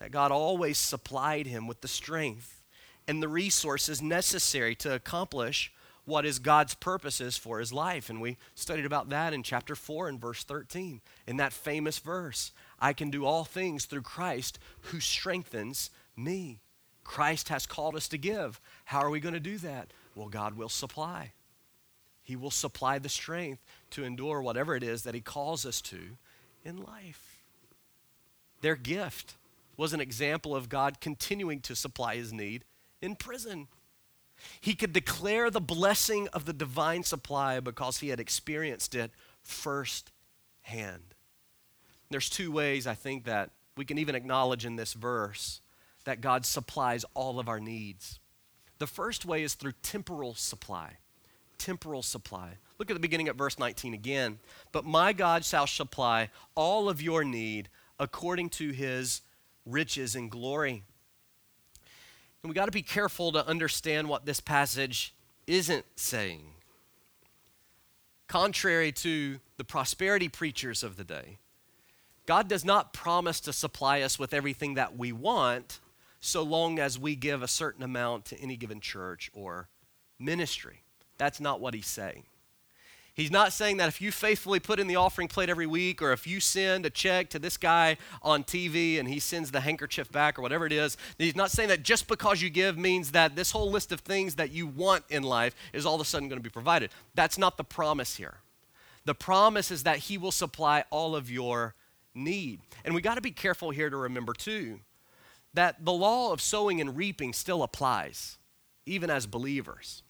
that 0.00 0.10
God 0.10 0.32
always 0.32 0.78
supplied 0.78 1.46
him 1.46 1.66
with 1.66 1.80
the 1.80 1.88
strength 1.88 2.62
and 3.06 3.22
the 3.22 3.28
resources 3.28 4.00
necessary 4.00 4.74
to 4.76 4.94
accomplish 4.94 5.72
what 6.04 6.26
is 6.26 6.38
God's 6.38 6.74
purposes 6.74 7.36
for 7.36 7.60
his 7.60 7.72
life. 7.72 8.10
And 8.10 8.20
we 8.20 8.36
studied 8.54 8.84
about 8.84 9.10
that 9.10 9.32
in 9.32 9.42
chapter 9.42 9.74
4 9.74 10.08
and 10.08 10.20
verse 10.20 10.42
13, 10.44 11.00
in 11.26 11.36
that 11.36 11.52
famous 11.52 11.98
verse 11.98 12.52
I 12.80 12.92
can 12.92 13.10
do 13.10 13.24
all 13.24 13.44
things 13.44 13.84
through 13.84 14.02
Christ 14.02 14.58
who 14.80 14.98
strengthens 14.98 15.90
me. 16.16 16.60
Christ 17.04 17.48
has 17.48 17.66
called 17.66 17.94
us 17.94 18.08
to 18.08 18.18
give. 18.18 18.60
How 18.86 19.00
are 19.00 19.10
we 19.10 19.20
going 19.20 19.34
to 19.34 19.40
do 19.40 19.58
that? 19.58 19.92
Well, 20.14 20.28
God 20.28 20.54
will 20.54 20.68
supply. 20.68 21.32
He 22.22 22.36
will 22.36 22.50
supply 22.50 22.98
the 22.98 23.08
strength 23.08 23.62
to 23.90 24.04
endure 24.04 24.40
whatever 24.40 24.76
it 24.76 24.82
is 24.82 25.02
that 25.02 25.14
He 25.14 25.20
calls 25.20 25.66
us 25.66 25.80
to 25.82 26.16
in 26.64 26.76
life. 26.76 27.42
Their 28.60 28.76
gift 28.76 29.34
was 29.76 29.92
an 29.92 30.00
example 30.00 30.54
of 30.54 30.68
God 30.68 31.00
continuing 31.00 31.60
to 31.62 31.74
supply 31.74 32.16
His 32.16 32.32
need 32.32 32.64
in 33.00 33.16
prison. 33.16 33.66
He 34.60 34.74
could 34.74 34.92
declare 34.92 35.50
the 35.50 35.60
blessing 35.60 36.28
of 36.28 36.44
the 36.44 36.52
divine 36.52 37.02
supply 37.02 37.60
because 37.60 37.98
he 37.98 38.08
had 38.08 38.20
experienced 38.20 38.94
it 38.94 39.12
firsthand. 39.40 41.14
There's 42.10 42.28
two 42.28 42.52
ways 42.52 42.86
I 42.86 42.94
think 42.94 43.24
that 43.24 43.50
we 43.76 43.84
can 43.84 43.98
even 43.98 44.14
acknowledge 44.14 44.66
in 44.66 44.76
this 44.76 44.92
verse 44.92 45.60
that 46.04 46.20
God 46.20 46.44
supplies 46.44 47.04
all 47.14 47.38
of 47.38 47.48
our 47.48 47.60
needs. 47.60 48.18
The 48.78 48.86
first 48.86 49.24
way 49.24 49.42
is 49.42 49.54
through 49.54 49.72
temporal 49.82 50.34
supply 50.34 50.98
temporal 51.62 52.02
supply. 52.02 52.58
Look 52.78 52.90
at 52.90 52.94
the 52.94 53.00
beginning 53.00 53.28
of 53.28 53.36
verse 53.36 53.56
19 53.56 53.94
again. 53.94 54.40
But 54.72 54.84
my 54.84 55.12
God 55.12 55.44
shall 55.44 55.68
supply 55.68 56.30
all 56.56 56.88
of 56.88 57.00
your 57.00 57.22
need 57.22 57.68
according 58.00 58.50
to 58.50 58.70
his 58.70 59.22
riches 59.64 60.16
and 60.16 60.28
glory. 60.28 60.82
And 62.42 62.50
we 62.50 62.54
got 62.54 62.66
to 62.66 62.72
be 62.72 62.82
careful 62.82 63.30
to 63.32 63.46
understand 63.46 64.08
what 64.08 64.26
this 64.26 64.40
passage 64.40 65.14
isn't 65.46 65.86
saying. 65.94 66.42
Contrary 68.26 68.90
to 68.90 69.38
the 69.56 69.64
prosperity 69.64 70.28
preachers 70.28 70.82
of 70.82 70.96
the 70.96 71.04
day, 71.04 71.38
God 72.26 72.48
does 72.48 72.64
not 72.64 72.92
promise 72.92 73.38
to 73.40 73.52
supply 73.52 74.00
us 74.00 74.18
with 74.18 74.34
everything 74.34 74.74
that 74.74 74.96
we 74.96 75.12
want 75.12 75.78
so 76.18 76.42
long 76.42 76.80
as 76.80 76.98
we 76.98 77.14
give 77.14 77.42
a 77.42 77.48
certain 77.48 77.84
amount 77.84 78.24
to 78.26 78.40
any 78.40 78.56
given 78.56 78.80
church 78.80 79.30
or 79.32 79.68
ministry. 80.18 80.81
That's 81.22 81.38
not 81.38 81.60
what 81.60 81.72
he's 81.72 81.86
saying. 81.86 82.24
He's 83.14 83.30
not 83.30 83.52
saying 83.52 83.76
that 83.76 83.86
if 83.86 84.00
you 84.00 84.10
faithfully 84.10 84.58
put 84.58 84.80
in 84.80 84.88
the 84.88 84.96
offering 84.96 85.28
plate 85.28 85.48
every 85.48 85.68
week, 85.68 86.02
or 86.02 86.10
if 86.10 86.26
you 86.26 86.40
send 86.40 86.84
a 86.84 86.90
check 86.90 87.30
to 87.30 87.38
this 87.38 87.56
guy 87.56 87.96
on 88.22 88.42
TV 88.42 88.98
and 88.98 89.08
he 89.08 89.20
sends 89.20 89.52
the 89.52 89.60
handkerchief 89.60 90.10
back, 90.10 90.36
or 90.36 90.42
whatever 90.42 90.66
it 90.66 90.72
is, 90.72 90.96
he's 91.18 91.36
not 91.36 91.52
saying 91.52 91.68
that 91.68 91.84
just 91.84 92.08
because 92.08 92.42
you 92.42 92.50
give 92.50 92.76
means 92.76 93.12
that 93.12 93.36
this 93.36 93.52
whole 93.52 93.70
list 93.70 93.92
of 93.92 94.00
things 94.00 94.34
that 94.34 94.50
you 94.50 94.66
want 94.66 95.04
in 95.10 95.22
life 95.22 95.54
is 95.72 95.86
all 95.86 95.94
of 95.94 96.00
a 96.00 96.04
sudden 96.04 96.28
going 96.28 96.40
to 96.40 96.42
be 96.42 96.50
provided. 96.50 96.90
That's 97.14 97.38
not 97.38 97.56
the 97.56 97.62
promise 97.62 98.16
here. 98.16 98.38
The 99.04 99.14
promise 99.14 99.70
is 99.70 99.84
that 99.84 99.98
he 99.98 100.18
will 100.18 100.32
supply 100.32 100.82
all 100.90 101.14
of 101.14 101.30
your 101.30 101.76
need. 102.16 102.62
And 102.84 102.96
we 102.96 103.00
got 103.00 103.14
to 103.14 103.20
be 103.20 103.30
careful 103.30 103.70
here 103.70 103.90
to 103.90 103.96
remember, 103.96 104.32
too, 104.32 104.80
that 105.54 105.84
the 105.84 105.92
law 105.92 106.32
of 106.32 106.40
sowing 106.40 106.80
and 106.80 106.96
reaping 106.96 107.32
still 107.32 107.62
applies, 107.62 108.38
even 108.86 109.08
as 109.08 109.28
believers 109.28 110.02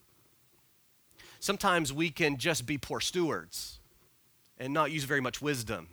sometimes 1.42 1.92
we 1.92 2.09
can 2.09 2.37
just 2.37 2.66
be 2.66 2.78
poor 2.78 3.00
stewards 3.00 3.81
and 4.59 4.72
not 4.72 4.92
use 4.92 5.05
very 5.05 5.20
much 5.20 5.42
wisdom. 5.42 5.88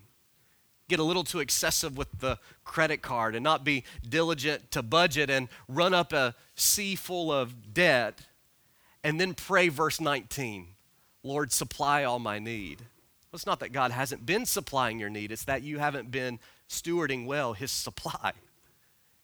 Get 0.87 0.99
a 0.99 1.03
little 1.03 1.23
too 1.23 1.39
excessive 1.39 1.97
with 1.97 2.19
the 2.19 2.37
credit 2.63 3.01
card 3.01 3.35
and 3.35 3.43
not 3.43 3.63
be 3.63 3.83
diligent 4.07 4.71
to 4.71 4.83
budget 4.83 5.29
and 5.29 5.49
run 5.67 5.93
up 5.93 6.13
a 6.13 6.35
sea 6.55 6.95
full 6.95 7.31
of 7.31 7.73
debt 7.73 8.21
and 9.03 9.19
then 9.19 9.33
pray 9.33 9.69
verse 9.69 9.99
19 9.99 10.67
Lord, 11.21 11.51
supply 11.51 12.05
all 12.05 12.17
my 12.17 12.39
need. 12.39 12.79
Well, 12.79 13.35
it's 13.35 13.45
not 13.45 13.59
that 13.59 13.73
God 13.73 13.91
hasn't 13.91 14.25
been 14.25 14.45
supplying 14.45 14.99
your 14.99 15.09
need, 15.09 15.33
it's 15.33 15.43
that 15.43 15.63
you 15.63 15.77
haven't 15.77 16.11
been 16.11 16.39
stewarding 16.69 17.25
well 17.25 17.53
his 17.53 17.71
supply. 17.85 18.31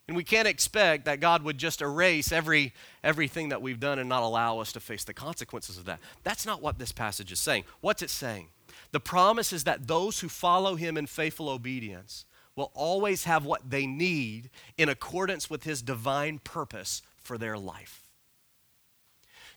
And 0.07 0.15
we 0.15 0.23
can't 0.23 0.47
expect 0.47 1.05
that 1.05 1.19
God 1.19 1.41
would 1.43 1.57
just 1.57 1.81
erase 1.81 2.31
every, 2.31 2.73
everything 3.03 3.49
that 3.49 3.61
we've 3.61 3.79
done 3.79 3.97
and 3.97 4.07
not 4.07 4.21
allow 4.21 4.59
us 4.59 4.71
to 4.73 4.79
face 4.79 5.03
the 5.03 5.15
consequences 5.15 5.77
of 5.77 5.85
that. 5.85 5.99
That's 6.23 6.45
not 6.45 6.61
what 6.61 6.77
this 6.77 6.91
passage 6.91 7.31
is 7.31 7.39
saying. 7.39 7.63
What's 7.81 8.03
it 8.03 8.11
saying? 8.11 8.49
The 8.91 8.99
promise 8.99 9.51
is 9.51 9.63
that 9.63 9.87
those 9.87 10.19
who 10.19 10.29
follow 10.29 10.75
him 10.75 10.95
in 10.95 11.07
faithful 11.07 11.49
obedience 11.49 12.25
will 12.55 12.71
always 12.75 13.23
have 13.23 13.45
what 13.45 13.69
they 13.69 13.87
need 13.87 14.49
in 14.77 14.89
accordance 14.89 15.49
with 15.49 15.63
his 15.63 15.81
divine 15.81 16.39
purpose 16.39 17.01
for 17.17 17.37
their 17.37 17.57
life. 17.57 18.03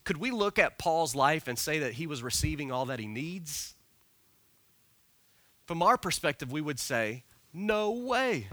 Could 0.05 0.17
we 0.17 0.31
look 0.31 0.59
at 0.59 0.79
Paul's 0.79 1.15
life 1.15 1.47
and 1.47 1.59
say 1.59 1.79
that 1.81 1.93
he 1.93 2.07
was 2.07 2.23
receiving 2.23 2.73
all 2.73 2.87
that 2.87 2.99
he 2.99 3.07
needs? 3.07 3.75
From 5.67 5.83
our 5.83 5.99
perspective, 5.99 6.51
we 6.51 6.63
would 6.63 6.81
say, 6.81 7.25
no 7.53 7.91
way. 7.91 8.49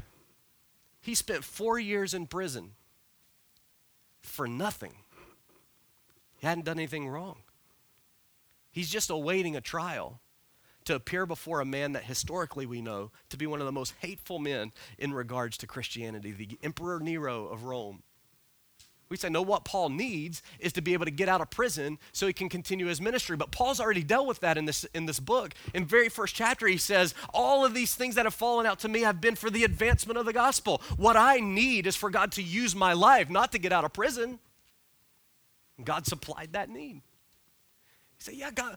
He 1.06 1.13
spent 1.13 1.44
four 1.44 1.78
years 1.78 2.15
in 2.15 2.26
prison 2.26 2.72
for 4.24 4.48
nothing. 4.48 4.94
He 6.39 6.48
hadn't 6.48 6.65
done 6.65 6.80
anything 6.80 7.08
wrong. 7.08 7.44
He's 8.72 8.89
just 8.89 9.12
awaiting 9.12 9.56
a 9.56 9.62
trial 9.62 10.20
to 10.86 10.96
appear 10.96 11.28
before 11.28 11.62
a 11.62 11.65
man 11.65 11.91
that 11.91 12.06
historically 12.06 12.65
we 12.65 12.82
know 12.82 13.12
to 13.30 13.38
be 13.38 13.46
one 13.46 13.60
of 13.60 13.68
the 13.68 13.72
most 13.72 13.94
hateful 14.00 14.39
men 14.39 14.72
in 14.98 15.13
regards 15.13 15.58
to 15.60 15.68
Christianity, 15.68 16.32
the 16.32 16.58
Emperor 16.63 17.00
Nero 17.00 17.46
of 17.50 17.65
Rome. 17.65 18.02
We 19.08 19.18
say, 19.18 19.30
no, 19.30 19.44
what 19.44 19.65
Paul 19.65 19.89
needs 19.89 20.41
is 20.60 20.74
to 20.74 20.82
be 20.82 20.94
able 20.94 21.06
to 21.06 21.12
get 21.12 21.30
out 21.30 21.39
of 21.39 21.52
prison 21.52 22.00
so 22.12 22.26
he 22.26 22.34
can 22.34 22.50
continue 22.50 22.88
his 22.88 23.00
ministry. 23.00 23.38
But 23.38 23.52
Paul's 23.52 23.80
already 23.80 24.04
dealt 24.04 24.26
with 24.26 24.39
that 24.39 24.58
in 24.58 24.65
this, 24.65 24.84
in 24.96 25.06
this 25.06 25.20
book. 25.20 25.54
In 25.76 25.86
very 25.86 26.10
first 26.10 26.34
chapter, 26.34 26.65
he 26.65 26.78
says, 26.78 27.13
All 27.34 27.63
of 27.63 27.76
these 27.76 27.94
things 27.94 28.15
that 28.15 28.26
have 28.26 28.34
fallen 28.34 28.65
out 28.65 28.80
to 28.80 28.88
me 28.88 29.02
have 29.02 29.22
been 29.22 29.36
for 29.36 29.52
the 29.52 29.63
advancement 29.63 30.18
of 30.18 30.26
the 30.26 30.34
gospel. 30.34 30.82
What 30.98 31.15
I 31.15 31.39
need 31.39 31.86
is 31.86 31.96
for 31.96 32.10
God 32.10 32.32
to 32.34 32.41
use 32.41 32.76
my 32.76 32.94
life, 32.94 33.30
not 33.30 33.52
to 33.52 33.60
get 33.60 33.72
out 33.72 33.86
of 33.86 33.94
prison. 33.94 34.39
God 35.84 36.08
supplied 36.08 36.54
that 36.54 36.70
need. 36.70 37.02
He 38.18 38.24
say, 38.24 38.34
Yeah, 38.34 38.50
God, 38.50 38.76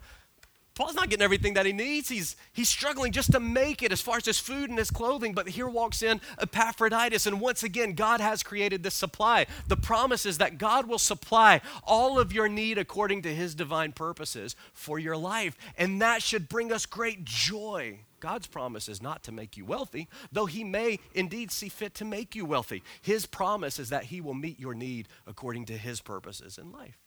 Paul's 0.79 0.95
not 0.95 1.11
getting 1.11 1.25
everything 1.25 1.55
that 1.55 1.67
he 1.67 1.73
needs. 1.73 2.09
He's, 2.09 2.37
he's 2.53 2.69
struggling 2.69 3.11
just 3.11 3.33
to 3.33 3.41
make 3.41 3.83
it 3.83 3.91
as 3.91 4.01
far 4.01 4.19
as 4.19 4.27
his 4.27 4.39
food 4.39 4.71
and 4.71 4.79
his 4.79 4.93
clothing. 4.93 5.33
But 5.35 5.49
here 5.49 5.69
walks 5.69 6.05
in 6.05 6.21
Epaphroditus. 6.41 7.27
And 7.27 7.41
once 7.41 7.65
again, 7.65 7.95
God 7.95 8.21
has 8.21 8.45
created 8.45 8.85
this 8.85 8.95
supply. 8.95 9.47
The 9.67 9.77
promise 9.77 10.25
is 10.25 10.39
that 10.39 10.57
God 10.57 10.87
will 10.87 11.01
supply 11.01 11.63
all 11.83 12.21
of 12.21 12.33
your 12.33 12.49
need 12.49 12.79
according 12.79 13.23
to 13.23 13.35
his 13.35 13.57
divine 13.57 13.91
purposes 13.91 14.55
for 14.73 15.01
your 15.01 15.17
life. 15.17 15.57
And 15.77 16.01
that 16.01 16.23
should 16.23 16.49
bring 16.49 16.71
us 16.71 16.87
great 16.87 17.25
joy. 17.25 17.99
God's 18.21 18.47
promise 18.47 18.89
is 18.89 19.03
not 19.03 19.25
to 19.25 19.33
make 19.33 19.57
you 19.57 19.65
wealthy, 19.65 20.07
though 20.31 20.47
he 20.47 20.63
may 20.63 21.01
indeed 21.13 21.51
see 21.51 21.69
fit 21.69 21.93
to 21.97 22.05
make 22.05 22.37
you 22.37 22.45
wealthy. 22.45 22.85
His 23.03 23.27
promise 23.27 23.81
is 23.81 23.89
that 23.89 24.05
he 24.05 24.21
will 24.21 24.33
meet 24.33 24.61
your 24.61 24.75
need 24.75 25.09
according 25.27 25.65
to 25.67 25.77
his 25.77 26.01
purposes 26.01 26.57
in 26.57 26.71
life. 26.71 26.99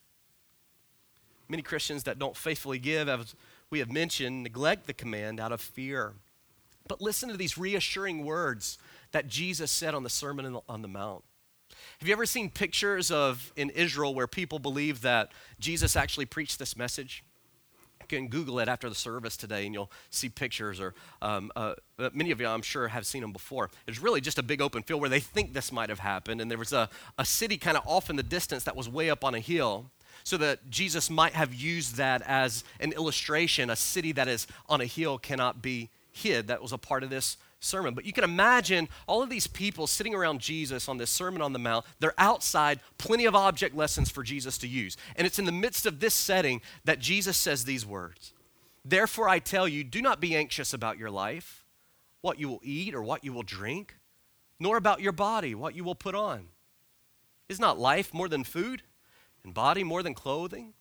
Many 1.48 1.64
Christians 1.64 2.04
that 2.04 2.20
don't 2.20 2.36
faithfully 2.36 2.80
give, 2.80 3.10
as 3.10 3.36
we 3.72 3.80
have 3.80 3.92
mentioned, 3.92 4.44
neglect 4.44 4.86
the 4.86 4.94
command 4.94 5.40
out 5.40 5.52
of 5.52 5.62
fear. 5.62 6.14
But 6.88 7.02
listen 7.02 7.30
to 7.30 7.38
these 7.38 7.58
reassuring 7.58 8.26
words 8.26 8.78
that 9.14 9.28
Jesus 9.28 9.72
said 9.72 9.96
on 9.96 10.04
the 10.04 10.10
Sermon 10.10 10.58
on 10.68 10.82
the 10.82 10.88
Mount. 10.88 11.24
Have 12.00 12.08
you 12.08 12.14
ever 12.14 12.26
seen 12.26 12.50
pictures 12.50 13.12
of 13.12 13.54
in 13.56 13.70
Israel 13.70 14.14
where 14.14 14.28
people 14.28 14.60
believe 14.60 15.02
that 15.02 15.32
Jesus 15.60 15.96
actually 15.96 16.26
preached 16.26 16.60
this 16.60 16.76
message? 16.76 17.24
You 18.02 18.08
can 18.08 18.28
Google 18.28 18.60
it 18.60 18.68
after 18.68 18.90
the 18.90 18.96
service 18.96 19.38
today 19.38 19.66
and 19.66 19.74
you'll 19.74 19.92
see 20.10 20.28
pictures, 20.28 20.82
or 20.82 20.94
um, 21.22 21.50
uh, 21.56 21.76
uh, 21.98 22.10
many 22.14 22.32
of 22.32 22.42
you, 22.42 22.48
I'm 22.48 22.62
sure, 22.62 22.90
have 22.90 23.06
seen 23.06 23.22
them 23.22 23.32
before. 23.32 23.70
It's 23.88 24.02
really 24.02 24.20
just 24.20 24.38
a 24.38 24.44
big 24.44 24.62
open 24.62 24.84
field 24.84 25.00
where 25.00 25.10
they 25.10 25.22
think 25.22 25.54
this 25.54 25.72
might 25.72 25.88
have 25.88 26.00
happened. 26.00 26.42
And 26.42 26.52
there 26.52 26.58
was 26.58 26.74
a, 26.74 26.90
a 27.18 27.24
city 27.24 27.58
kind 27.58 27.78
of 27.78 27.88
off 27.88 28.10
in 28.10 28.18
the 28.18 28.24
distance 28.24 28.66
that 28.66 28.76
was 28.76 28.90
way 28.90 29.10
up 29.10 29.24
on 29.24 29.34
a 29.34 29.40
hill 29.40 29.92
so 30.24 30.38
that 30.38 30.70
Jesus 30.70 31.10
might 31.10 31.34
have 31.34 31.54
used 31.54 31.96
that 31.96 32.22
as 32.24 32.64
an 32.80 32.94
illustration. 32.94 33.70
A 33.70 33.76
city 33.76 34.12
that 34.14 34.28
is 34.28 34.48
on 34.70 34.82
a 34.82 34.86
hill 34.86 35.18
cannot 35.18 35.62
be 35.62 35.90
hid. 36.12 36.48
That 36.48 36.62
was 36.62 36.72
a 36.72 36.78
part 36.78 37.04
of 37.04 37.10
this 37.10 37.38
sermon. 37.62 37.94
But 37.94 38.06
you 38.06 38.14
can 38.14 38.24
imagine 38.24 38.90
all 39.08 39.24
of 39.24 39.30
these 39.30 39.48
people 39.48 39.88
sitting 39.88 40.14
around 40.14 40.42
Jesus 40.42 40.90
on 40.90 40.98
this 40.98 41.10
Sermon 41.10 41.42
on 41.42 41.54
the 41.54 41.60
Mount. 41.60 41.86
They're 42.00 42.14
outside, 42.18 42.80
plenty 42.98 43.26
of 43.26 43.36
object 43.36 43.76
lessons 43.76 44.10
for 44.10 44.24
Jesus 44.24 44.58
to 44.60 44.68
use. 44.68 44.98
And 45.16 45.26
it's 45.26 45.40
in 45.40 45.46
the 45.46 45.52
midst 45.52 45.86
of 45.86 46.00
this 46.00 46.14
setting 46.14 46.62
that 46.84 47.00
Jesus 47.00 47.38
says 47.38 47.64
these 47.64 47.86
words 47.86 48.34
Therefore, 48.84 49.30
I 49.30 49.40
tell 49.40 49.68
you, 49.68 49.84
do 49.84 50.02
not 50.02 50.20
be 50.20 50.36
anxious 50.36 50.74
about 50.74 50.98
your 50.98 51.12
life, 51.12 51.64
what 52.22 52.40
you 52.40 52.50
will 52.50 52.62
eat 52.64 52.96
or 52.96 53.04
what 53.04 53.24
you 53.24 53.32
will 53.32 53.44
drink, 53.44 53.96
nor 54.60 54.76
about 54.76 55.02
your 55.02 55.12
body, 55.12 55.56
what 55.56 55.76
you 55.76 55.84
will 55.84 55.96
put 55.96 56.16
on. 56.16 56.48
Is 57.48 57.60
not 57.60 57.78
life 57.78 58.14
more 58.14 58.30
than 58.30 58.44
food, 58.44 58.82
and 59.44 59.54
body 59.54 59.84
more 59.84 60.04
than 60.04 60.14
clothing? 60.14 60.74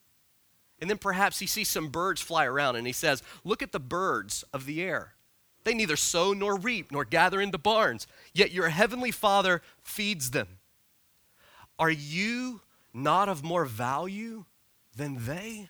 And 0.80 0.88
then 0.88 0.98
perhaps 0.98 1.38
he 1.38 1.46
sees 1.46 1.68
some 1.68 1.88
birds 1.88 2.20
fly 2.20 2.46
around 2.46 2.76
and 2.76 2.86
he 2.86 2.92
says, 2.92 3.22
Look 3.44 3.62
at 3.62 3.72
the 3.72 3.80
birds 3.80 4.44
of 4.52 4.64
the 4.66 4.82
air. 4.82 5.14
They 5.64 5.74
neither 5.74 5.96
sow 5.96 6.32
nor 6.32 6.56
reap 6.56 6.90
nor 6.90 7.04
gather 7.04 7.40
into 7.40 7.58
barns, 7.58 8.06
yet 8.32 8.50
your 8.50 8.70
heavenly 8.70 9.10
Father 9.10 9.60
feeds 9.82 10.30
them. 10.30 10.58
Are 11.78 11.90
you 11.90 12.62
not 12.94 13.28
of 13.28 13.42
more 13.42 13.64
value 13.64 14.46
than 14.96 15.26
they? 15.26 15.68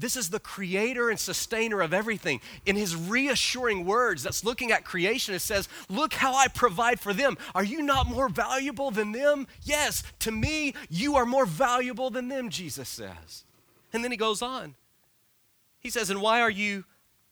This 0.00 0.16
is 0.16 0.30
the 0.30 0.40
creator 0.40 1.10
and 1.10 1.18
sustainer 1.18 1.80
of 1.80 1.92
everything. 1.92 2.40
In 2.64 2.74
his 2.74 2.96
reassuring 2.96 3.84
words, 3.84 4.22
that's 4.22 4.44
looking 4.44 4.72
at 4.72 4.84
creation, 4.84 5.34
it 5.34 5.40
says, 5.40 5.68
Look 5.88 6.14
how 6.14 6.34
I 6.34 6.48
provide 6.48 6.98
for 6.98 7.12
them. 7.12 7.36
Are 7.54 7.64
you 7.64 7.82
not 7.82 8.08
more 8.08 8.28
valuable 8.28 8.90
than 8.90 9.12
them? 9.12 9.46
Yes, 9.62 10.02
to 10.20 10.32
me, 10.32 10.74
you 10.88 11.16
are 11.16 11.26
more 11.26 11.46
valuable 11.46 12.10
than 12.10 12.28
them, 12.28 12.48
Jesus 12.48 12.88
says. 12.88 13.44
And 13.92 14.02
then 14.02 14.10
he 14.10 14.16
goes 14.16 14.42
on. 14.42 14.74
He 15.80 15.90
says, 15.90 16.10
And 16.10 16.22
why 16.22 16.40
are 16.40 16.50
you 16.50 16.84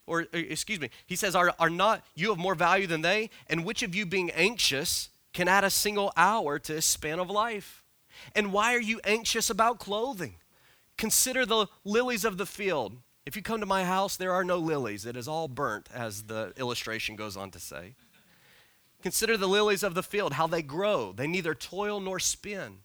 or 0.09 0.23
uh, 0.23 0.39
excuse 0.39 0.81
me, 0.81 0.91
he 1.07 1.17
says, 1.17 1.37
are, 1.37 1.55
are 1.59 1.71
not 1.71 2.05
you 2.15 2.33
of 2.33 2.39
more 2.39 2.55
value 2.55 2.87
than 2.87 3.03
they? 3.03 3.31
And 3.49 3.65
which 3.65 3.83
of 3.83 3.95
you 3.95 4.07
being 4.07 4.31
anxious 4.31 5.11
can 5.33 5.49
add 5.49 5.65
a 5.65 5.71
single 5.71 6.13
hour 6.17 6.59
to 6.59 6.73
his 6.73 6.85
span 6.85 7.19
of 7.19 7.31
life? 7.31 7.85
And 8.35 8.53
why 8.53 8.75
are 8.75 8.81
you 8.81 9.01
anxious 9.05 9.51
about 9.51 9.79
clothing? 9.79 10.37
Consider 10.99 11.47
the 11.47 11.69
lilies 11.85 12.25
of 12.25 12.37
the 12.37 12.45
field. 12.45 12.99
If 13.25 13.37
you 13.37 13.43
come 13.43 13.61
to 13.61 13.67
my 13.67 13.85
house, 13.85 14.17
there 14.17 14.33
are 14.33 14.45
no 14.45 14.59
lilies. 14.59 15.07
It 15.07 15.17
is 15.17 15.29
all 15.29 15.49
burnt, 15.49 15.89
as 15.95 16.25
the 16.25 16.53
illustration 16.57 17.17
goes 17.17 17.37
on 17.37 17.51
to 17.53 17.61
say. 17.61 17.95
Consider 19.03 19.37
the 19.37 19.47
lilies 19.47 19.83
of 19.83 19.95
the 19.95 20.03
field, 20.03 20.33
how 20.33 20.47
they 20.47 20.63
grow. 20.63 21.13
They 21.13 21.29
neither 21.29 21.55
toil 21.55 22.01
nor 22.01 22.19
spin. 22.19 22.79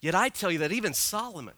Yet 0.00 0.14
I 0.14 0.28
tell 0.28 0.50
you 0.50 0.58
that 0.58 0.72
even 0.72 0.92
Solomon, 0.92 1.54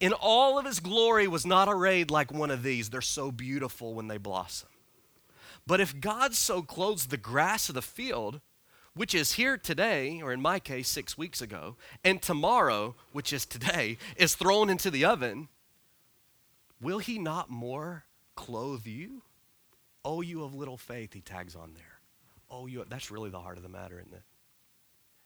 in 0.00 0.12
all 0.14 0.58
of 0.58 0.64
his 0.64 0.80
glory 0.80 1.28
was 1.28 1.44
not 1.44 1.68
arrayed 1.68 2.10
like 2.10 2.32
one 2.32 2.50
of 2.50 2.62
these. 2.62 2.88
They're 2.88 3.02
so 3.02 3.30
beautiful 3.30 3.92
when 3.92 4.08
they 4.08 4.16
blossom. 4.16 4.70
But 5.66 5.80
if 5.80 6.00
God 6.00 6.34
so 6.34 6.62
clothes 6.62 7.06
the 7.06 7.18
grass 7.18 7.68
of 7.68 7.74
the 7.74 7.82
field, 7.82 8.40
which 8.94 9.14
is 9.14 9.34
here 9.34 9.56
today, 9.56 10.20
or 10.22 10.32
in 10.32 10.40
my 10.40 10.58
case, 10.58 10.88
six 10.88 11.16
weeks 11.16 11.40
ago, 11.40 11.76
and 12.04 12.20
tomorrow, 12.20 12.94
which 13.12 13.32
is 13.32 13.46
today, 13.46 13.98
is 14.16 14.34
thrown 14.34 14.68
into 14.68 14.90
the 14.90 15.04
oven, 15.04 15.48
will 16.80 16.98
he 16.98 17.18
not 17.18 17.50
more 17.50 18.04
clothe 18.34 18.86
you? 18.86 19.22
Oh, 20.04 20.20
you 20.20 20.44
of 20.44 20.54
little 20.54 20.78
faith, 20.78 21.12
he 21.12 21.20
tags 21.20 21.54
on 21.54 21.74
there. 21.74 22.00
Oh, 22.50 22.66
you, 22.66 22.84
that's 22.88 23.10
really 23.10 23.30
the 23.30 23.40
heart 23.40 23.56
of 23.56 23.62
the 23.62 23.68
matter, 23.68 24.00
isn't 24.00 24.14
it? 24.14 24.22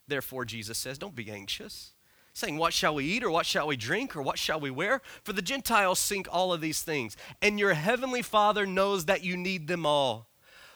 Therefore, 0.07 0.45
Jesus 0.45 0.77
says, 0.77 0.99
don't 0.99 1.15
be 1.15 1.31
anxious 1.31 1.93
saying, 2.35 2.59
What 2.59 2.75
shall 2.75 2.95
we 2.95 3.05
eat, 3.05 3.25
or 3.25 3.31
what 3.31 3.47
shall 3.47 3.69
we 3.69 3.77
drink, 3.77 4.15
or 4.15 4.23
what 4.23 4.39
shall 4.39 4.61
we 4.61 4.71
wear? 4.71 5.01
For 5.23 5.33
the 5.33 5.41
Gentiles 5.41 5.99
seek 5.99 6.27
all 6.31 6.53
of 6.53 6.61
these 6.61 6.83
things, 6.83 7.17
and 7.41 7.59
your 7.59 7.75
heavenly 7.75 8.23
Father 8.23 8.67
knows 8.67 9.07
that 9.07 9.23
you 9.23 9.37
need 9.37 9.69
them 9.69 9.87
all. 9.87 10.29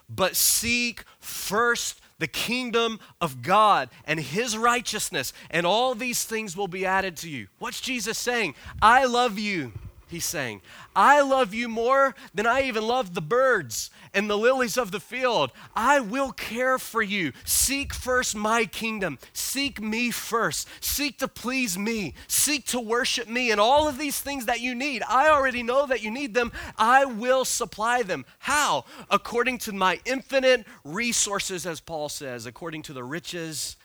But 0.09 0.37
seek 0.37 1.05
first 1.18 2.01
the 2.18 2.26
kingdom 2.26 2.98
of 3.20 3.42
God 3.42 3.90
and 4.04 4.18
his 4.18 4.57
righteousness, 4.57 5.33
and 5.50 5.66
all 5.66 5.94
these 5.94 6.24
things 6.24 6.57
will 6.57 6.68
be 6.68 6.85
added 6.85 7.16
to 7.18 7.28
you. 7.28 7.48
What's 7.59 7.81
Jesus 7.81 8.18
saying? 8.18 8.54
I 8.83 9.04
love 9.04 9.38
you 9.38 9.72
he's 10.09 10.24
saying. 10.24 10.62
I 10.96 11.20
love 11.20 11.54
you 11.54 11.68
more 11.68 12.14
than 12.35 12.46
I 12.46 12.62
even 12.62 12.87
love 12.87 13.14
the 13.14 13.20
birds 13.20 13.90
and 14.14 14.28
the 14.28 14.38
lilies 14.38 14.76
of 14.76 14.90
the 14.90 15.00
field. 15.00 15.52
I 15.74 16.00
will 16.00 16.32
care 16.32 16.78
for 16.78 17.02
you. 17.02 17.32
Seek 17.44 17.94
first 17.94 18.34
my 18.34 18.64
kingdom. 18.64 19.18
Seek 19.32 19.80
me 19.80 20.10
first. 20.10 20.68
Seek 20.80 21.18
to 21.18 21.28
please 21.28 21.78
me. 21.78 22.14
Seek 22.26 22.66
to 22.66 22.80
worship 22.80 23.28
me. 23.28 23.50
And 23.50 23.60
all 23.60 23.88
of 23.88 23.98
these 23.98 24.20
things 24.20 24.46
that 24.46 24.60
you 24.60 24.74
need, 24.74 25.02
I 25.08 25.28
already 25.28 25.62
know 25.62 25.86
that 25.86 26.02
you 26.02 26.10
need 26.10 26.34
them. 26.34 26.52
I 26.76 27.04
will 27.04 27.44
supply 27.44 28.02
them. 28.02 28.24
How? 28.38 28.84
According 29.10 29.58
to 29.58 29.72
my 29.72 30.00
infinite 30.04 30.66
resources, 30.84 31.66
as 31.66 31.80
Paul 31.80 32.08
says, 32.08 32.46
according 32.46 32.82
to 32.82 32.92
the 32.92 33.04
riches 33.04 33.76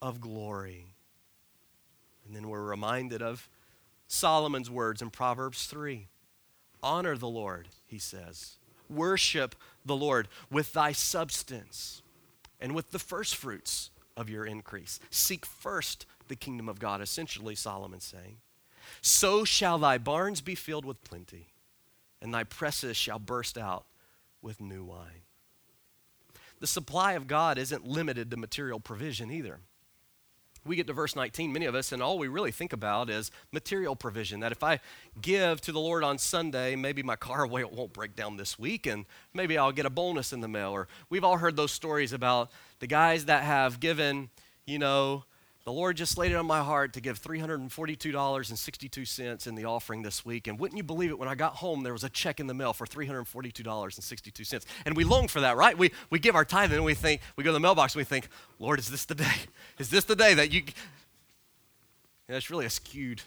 of 0.00 0.20
glory. 0.20 0.94
And 2.26 2.34
then 2.34 2.48
we're 2.48 2.62
reminded 2.62 3.22
of 3.22 3.48
Solomon's 4.06 4.70
words 4.70 5.00
in 5.00 5.10
Proverbs 5.10 5.66
3. 5.66 6.08
Honor 6.82 7.16
the 7.16 7.28
Lord, 7.28 7.68
he 7.84 7.98
says. 7.98 8.56
Worship 8.88 9.54
the 9.84 9.96
Lord 9.96 10.28
with 10.50 10.72
thy 10.72 10.92
substance 10.92 12.02
and 12.60 12.74
with 12.74 12.90
the 12.90 12.98
first 12.98 13.36
fruits 13.36 13.90
of 14.16 14.28
your 14.28 14.44
increase. 14.44 15.00
Seek 15.10 15.44
first 15.46 16.06
the 16.28 16.36
kingdom 16.36 16.68
of 16.68 16.78
God, 16.78 17.00
essentially, 17.00 17.54
Solomon's 17.54 18.04
saying. 18.04 18.36
So 19.00 19.44
shall 19.44 19.78
thy 19.78 19.98
barns 19.98 20.40
be 20.40 20.54
filled 20.54 20.84
with 20.84 21.02
plenty, 21.04 21.48
and 22.20 22.32
thy 22.32 22.44
presses 22.44 22.96
shall 22.96 23.18
burst 23.18 23.58
out 23.58 23.86
with 24.40 24.60
new 24.60 24.84
wine. 24.84 25.22
The 26.60 26.66
supply 26.66 27.14
of 27.14 27.26
God 27.26 27.58
isn't 27.58 27.86
limited 27.86 28.30
to 28.30 28.36
material 28.36 28.80
provision 28.80 29.30
either 29.30 29.60
we 30.64 30.76
get 30.76 30.86
to 30.86 30.92
verse 30.92 31.16
19, 31.16 31.52
many 31.52 31.66
of 31.66 31.74
us, 31.74 31.92
and 31.92 32.02
all 32.02 32.18
we 32.18 32.28
really 32.28 32.52
think 32.52 32.72
about 32.72 33.10
is 33.10 33.30
material 33.50 33.96
provision. 33.96 34.40
That 34.40 34.52
if 34.52 34.62
I 34.62 34.80
give 35.20 35.60
to 35.62 35.72
the 35.72 35.80
Lord 35.80 36.04
on 36.04 36.18
Sunday, 36.18 36.76
maybe 36.76 37.02
my 37.02 37.16
car 37.16 37.46
won't 37.48 37.92
break 37.92 38.14
down 38.14 38.36
this 38.36 38.58
week, 38.58 38.86
and 38.86 39.04
maybe 39.34 39.58
I'll 39.58 39.72
get 39.72 39.86
a 39.86 39.90
bonus 39.90 40.32
in 40.32 40.40
the 40.40 40.48
mail. 40.48 40.70
Or 40.70 40.88
we've 41.10 41.24
all 41.24 41.38
heard 41.38 41.56
those 41.56 41.72
stories 41.72 42.12
about 42.12 42.50
the 42.80 42.86
guys 42.86 43.24
that 43.24 43.42
have 43.42 43.80
given, 43.80 44.30
you 44.66 44.78
know, 44.78 45.24
the 45.64 45.72
Lord 45.72 45.96
just 45.96 46.18
laid 46.18 46.32
it 46.32 46.34
on 46.34 46.46
my 46.46 46.58
heart 46.60 46.92
to 46.94 47.00
give 47.00 47.22
$342.62 47.22 49.46
in 49.46 49.54
the 49.54 49.64
offering 49.64 50.02
this 50.02 50.24
week. 50.24 50.48
And 50.48 50.58
wouldn't 50.58 50.76
you 50.76 50.82
believe 50.82 51.10
it, 51.10 51.20
when 51.20 51.28
I 51.28 51.36
got 51.36 51.54
home, 51.54 51.84
there 51.84 51.92
was 51.92 52.02
a 52.02 52.08
check 52.08 52.40
in 52.40 52.48
the 52.48 52.54
mail 52.54 52.72
for 52.72 52.84
$342.62. 52.84 54.64
And 54.84 54.96
we 54.96 55.04
long 55.04 55.28
for 55.28 55.38
that, 55.40 55.56
right? 55.56 55.78
We, 55.78 55.92
we 56.10 56.18
give 56.18 56.34
our 56.34 56.44
tithe 56.44 56.72
and 56.72 56.84
we 56.84 56.94
think, 56.94 57.20
we 57.36 57.44
go 57.44 57.50
to 57.50 57.54
the 57.54 57.60
mailbox 57.60 57.94
and 57.94 58.00
we 58.00 58.04
think, 58.04 58.26
Lord, 58.58 58.80
is 58.80 58.90
this 58.90 59.04
the 59.04 59.14
day? 59.14 59.32
Is 59.78 59.88
this 59.88 60.04
the 60.04 60.16
day 60.16 60.34
that 60.34 60.52
you. 60.52 60.64
Yeah, 62.28 62.36
it's 62.36 62.50
really 62.50 62.66
a 62.66 62.70
skewed 62.70 63.22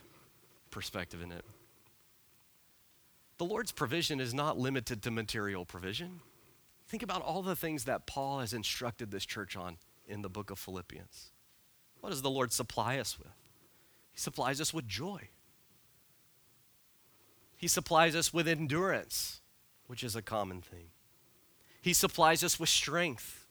perspective 0.71 1.21
in 1.21 1.31
it. 1.31 1.45
The 3.37 3.45
Lord's 3.45 3.71
provision 3.71 4.19
is 4.19 4.33
not 4.33 4.57
limited 4.57 5.01
to 5.03 5.11
material 5.11 5.65
provision. 5.65 6.21
Think 6.87 7.03
about 7.03 7.21
all 7.21 7.41
the 7.41 7.55
things 7.55 7.85
that 7.85 8.05
Paul 8.05 8.39
has 8.39 8.53
instructed 8.53 9.11
this 9.11 9.25
church 9.25 9.55
on 9.55 9.77
in 10.07 10.21
the 10.21 10.29
book 10.29 10.51
of 10.51 10.59
Philippians. 10.59 11.31
What 12.05 12.11
does 12.11 12.21
the 12.21 12.29
Lord 12.29 12.53
supply 12.53 12.99
us 12.99 13.17
with? 13.17 13.33
He 14.11 14.19
supplies 14.19 14.61
us 14.61 14.71
with 14.71 14.87
joy. 14.87 15.29
He 17.57 17.67
supplies 17.67 18.15
us 18.15 18.31
with 18.31 18.47
endurance, 18.47 19.41
which 19.87 20.03
is 20.03 20.15
a 20.15 20.21
common 20.21 20.61
thing. 20.61 20.89
He 21.81 21.93
supplies 21.93 22.43
us 22.43 22.59
with 22.59 22.69
strength. 22.69 23.47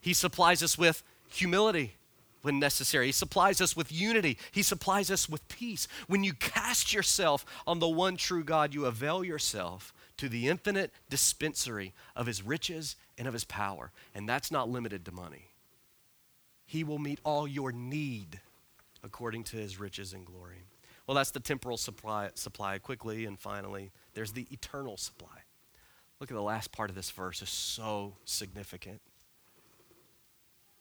He 0.00 0.12
supplies 0.12 0.62
us 0.62 0.78
with 0.78 1.02
humility 1.28 1.96
when 2.42 2.60
necessary. 2.60 3.06
He 3.06 3.12
supplies 3.12 3.60
us 3.60 3.76
with 3.76 3.90
unity. 3.90 4.38
He 4.52 4.62
supplies 4.62 5.10
us 5.10 5.28
with 5.28 5.48
peace. 5.48 5.88
When 6.06 6.22
you 6.22 6.34
cast 6.34 6.94
yourself 6.94 7.44
on 7.66 7.80
the 7.80 7.88
one 7.88 8.16
true 8.16 8.44
God, 8.44 8.74
you 8.74 8.86
avail 8.86 9.24
yourself 9.24 9.92
to 10.18 10.28
the 10.28 10.46
infinite 10.46 10.92
dispensary 11.10 11.94
of 12.14 12.26
his 12.26 12.44
riches 12.44 12.94
and 13.18 13.26
of 13.26 13.34
his 13.34 13.44
power. 13.44 13.90
And 14.14 14.28
that's 14.28 14.52
not 14.52 14.70
limited 14.70 15.04
to 15.06 15.10
money. 15.10 15.50
He 16.68 16.84
will 16.84 16.98
meet 16.98 17.18
all 17.24 17.48
your 17.48 17.72
need 17.72 18.40
according 19.02 19.42
to 19.44 19.56
his 19.56 19.80
riches 19.80 20.12
and 20.12 20.26
glory. 20.26 20.66
Well, 21.06 21.14
that's 21.14 21.30
the 21.30 21.40
temporal 21.40 21.78
supply, 21.78 22.28
supply 22.34 22.76
quickly. 22.76 23.24
And 23.24 23.40
finally, 23.40 23.90
there's 24.12 24.32
the 24.32 24.46
eternal 24.50 24.98
supply. 24.98 25.44
Look 26.20 26.30
at 26.30 26.34
the 26.34 26.42
last 26.42 26.70
part 26.70 26.90
of 26.90 26.94
this 26.94 27.10
verse, 27.10 27.40
is 27.40 27.48
so 27.48 28.16
significant. 28.26 29.00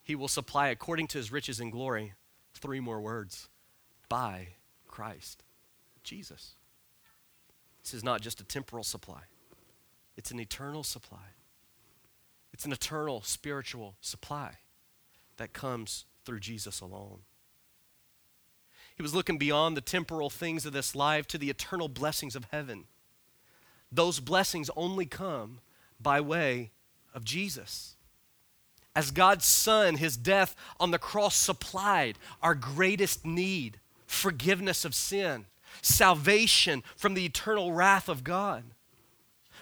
He 0.04 0.14
will 0.14 0.28
supply 0.28 0.68
according 0.68 1.08
to 1.08 1.20
his 1.20 1.32
riches 1.32 1.62
and 1.62 1.72
glory. 1.72 2.16
Three 2.54 2.82
more 2.82 3.00
words 3.00 3.48
by 4.10 4.50
Christ, 4.90 5.46
Jesus. 6.04 6.56
This 7.82 7.94
is 7.94 8.04
not 8.04 8.20
just 8.20 8.42
a 8.42 8.44
temporal 8.44 8.84
supply, 8.84 9.22
it's 10.18 10.32
an 10.32 10.40
eternal 10.42 10.84
supply. 10.84 11.34
It's 12.52 12.66
an 12.66 12.74
eternal 12.74 13.22
spiritual 13.22 13.96
supply 14.02 14.58
that 15.38 15.54
comes 15.54 16.06
through 16.26 16.40
Jesus 16.40 16.82
alone. 16.82 17.20
He 18.96 19.04
was 19.04 19.14
looking 19.14 19.38
beyond 19.38 19.78
the 19.78 19.82
temporal 19.82 20.30
things 20.30 20.66
of 20.66 20.74
this 20.74 20.96
life 20.96 21.28
to 21.28 21.38
the 21.38 21.50
eternal 21.50 21.88
blessings 21.88 22.36
of 22.36 22.48
heaven. 22.52 22.86
Those 23.92 24.20
blessings 24.20 24.70
only 24.76 25.06
come 25.06 25.60
by 26.00 26.20
way 26.20 26.72
of 27.14 27.24
Jesus. 27.24 27.96
As 28.96 29.12
God's 29.12 29.46
Son, 29.46 29.96
his 29.96 30.18
death 30.18 30.56
on 30.80 30.90
the 30.90 30.98
cross 30.98 31.36
supplied 31.36 32.18
our 32.42 32.56
greatest 32.56 33.26
need 33.26 33.80
forgiveness 34.08 34.84
of 34.84 34.96
sin, 34.96 35.46
salvation 35.82 36.84
from 36.96 37.14
the 37.14 37.26
eternal 37.26 37.74
wrath 37.74 38.10
of 38.10 38.24
God 38.24 38.64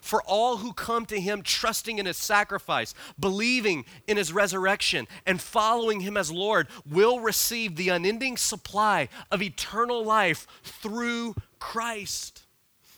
for 0.05 0.21
all 0.21 0.57
who 0.57 0.71
come 0.71 1.03
to 1.07 1.19
him 1.19 1.41
trusting 1.41 1.97
in 1.97 2.05
his 2.05 2.15
sacrifice, 2.15 2.93
believing 3.19 3.85
in 4.07 4.17
his 4.17 4.31
resurrection, 4.31 5.07
and 5.25 5.41
following 5.41 6.01
him 6.01 6.15
as 6.15 6.31
Lord 6.31 6.67
will 6.87 7.21
receive 7.21 7.75
the 7.75 7.89
unending 7.89 8.37
supply 8.37 9.09
of 9.31 9.41
eternal 9.41 10.05
life 10.05 10.45
through 10.61 11.33
Christ. 11.57 12.43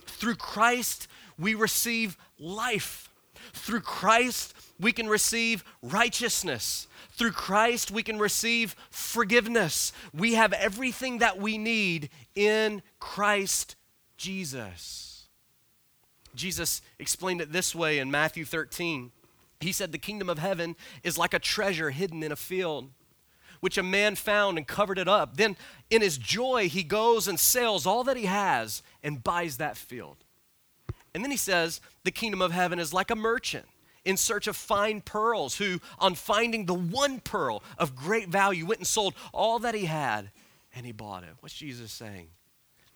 Through 0.06 0.36
Christ, 0.36 1.08
we 1.40 1.56
receive 1.56 2.18
life. 2.38 3.10
Through 3.54 3.82
Christ, 3.82 4.54
we 4.78 4.92
can 4.92 5.08
receive 5.08 5.64
righteousness. 5.82 6.88
Through 7.12 7.32
Christ, 7.32 7.90
we 7.90 8.04
can 8.04 8.20
receive 8.20 8.76
forgiveness. 8.90 9.94
We 10.14 10.34
have 10.34 10.52
everything 10.52 11.20
that 11.20 11.38
we 11.40 11.58
need 11.58 12.10
in 12.36 12.82
Christ 13.00 13.78
Jesus. 14.18 15.07
Jesus 16.38 16.82
explained 17.00 17.42
it 17.42 17.52
this 17.52 17.76
way 17.76 18.00
in 18.00 18.12
Matthew 18.12 18.46
13. 18.46 19.12
He 19.60 19.72
said, 19.72 19.92
The 19.92 19.98
kingdom 19.98 20.30
of 20.30 20.40
heaven 20.40 20.76
is 21.04 21.18
like 21.18 21.34
a 21.34 21.40
treasure 21.40 21.90
hidden 21.90 22.24
in 22.24 22.32
a 22.32 22.36
field, 22.36 22.92
which 23.60 23.78
a 23.78 23.84
man 23.84 24.16
found 24.16 24.58
and 24.58 24.68
covered 24.68 25.00
it 25.00 25.08
up. 25.08 25.38
Then, 25.38 25.58
in 25.90 26.02
his 26.02 26.18
joy, 26.18 26.70
he 26.70 26.84
goes 26.84 27.28
and 27.28 27.40
sells 27.40 27.86
all 27.86 28.04
that 28.04 28.18
he 28.18 28.26
has 28.26 28.84
and 29.04 29.24
buys 29.24 29.58
that 29.58 29.78
field. 29.78 30.18
And 31.14 31.24
then 31.24 31.32
he 31.32 31.38
says, 31.38 31.82
The 32.04 32.12
kingdom 32.12 32.42
of 32.42 32.52
heaven 32.52 32.80
is 32.80 32.94
like 32.94 33.12
a 33.12 33.16
merchant 33.16 33.66
in 34.06 34.16
search 34.16 34.48
of 34.48 34.56
fine 34.56 35.02
pearls, 35.02 35.58
who, 35.58 35.82
on 36.00 36.16
finding 36.16 36.66
the 36.66 36.74
one 36.74 37.20
pearl 37.20 37.62
of 37.78 37.94
great 37.94 38.30
value, 38.30 38.66
went 38.66 38.80
and 38.80 38.88
sold 38.88 39.14
all 39.34 39.60
that 39.60 39.76
he 39.76 39.86
had 39.86 40.32
and 40.74 40.86
he 40.86 40.92
bought 40.92 41.24
it. 41.24 41.32
What's 41.42 41.56
Jesus 41.56 41.92
saying? 41.92 42.28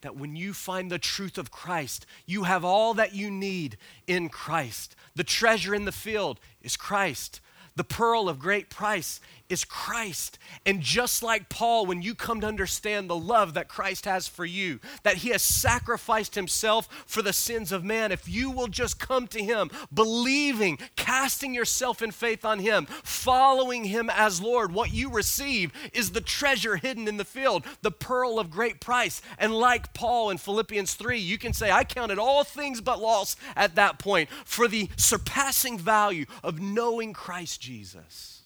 That 0.01 0.15
when 0.15 0.35
you 0.35 0.53
find 0.53 0.91
the 0.91 0.99
truth 0.99 1.37
of 1.37 1.51
Christ, 1.51 2.05
you 2.25 2.43
have 2.43 2.65
all 2.65 2.93
that 2.95 3.13
you 3.13 3.31
need 3.31 3.77
in 4.07 4.29
Christ. 4.29 4.95
The 5.15 5.23
treasure 5.23 5.73
in 5.75 5.85
the 5.85 5.91
field 5.91 6.39
is 6.61 6.77
Christ. 6.77 7.39
The 7.75 7.83
pearl 7.83 8.27
of 8.27 8.39
great 8.39 8.69
price 8.69 9.21
is 9.51 9.65
Christ. 9.65 10.39
And 10.65 10.81
just 10.81 11.21
like 11.21 11.49
Paul, 11.49 11.85
when 11.85 12.01
you 12.01 12.15
come 12.15 12.41
to 12.41 12.47
understand 12.47 13.09
the 13.09 13.17
love 13.17 13.53
that 13.53 13.67
Christ 13.67 14.05
has 14.05 14.27
for 14.27 14.45
you, 14.45 14.79
that 15.03 15.17
he 15.17 15.29
has 15.29 15.41
sacrificed 15.41 16.35
himself 16.35 16.87
for 17.05 17.21
the 17.21 17.33
sins 17.33 17.73
of 17.73 17.83
man, 17.83 18.13
if 18.13 18.29
you 18.29 18.49
will 18.49 18.67
just 18.67 18.97
come 18.97 19.27
to 19.27 19.43
him, 19.43 19.69
believing, 19.93 20.79
casting 20.95 21.53
yourself 21.53 22.01
in 22.01 22.11
faith 22.11 22.45
on 22.45 22.59
him, 22.59 22.85
following 22.85 23.83
him 23.83 24.09
as 24.09 24.41
Lord, 24.41 24.71
what 24.71 24.93
you 24.93 25.09
receive 25.09 25.73
is 25.93 26.11
the 26.11 26.21
treasure 26.21 26.77
hidden 26.77 27.07
in 27.07 27.17
the 27.17 27.25
field, 27.25 27.65
the 27.81 27.91
pearl 27.91 28.39
of 28.39 28.49
great 28.49 28.79
price. 28.79 29.21
And 29.37 29.53
like 29.53 29.93
Paul 29.93 30.29
in 30.29 30.37
Philippians 30.37 30.93
3, 30.93 31.17
you 31.19 31.37
can 31.37 31.51
say, 31.51 31.71
I 31.71 31.83
counted 31.83 32.19
all 32.19 32.45
things 32.45 32.79
but 32.79 33.01
loss 33.01 33.35
at 33.57 33.75
that 33.75 33.99
point 33.99 34.29
for 34.45 34.69
the 34.69 34.87
surpassing 34.95 35.77
value 35.77 36.25
of 36.41 36.61
knowing 36.61 37.11
Christ 37.11 37.59
Jesus. 37.59 38.40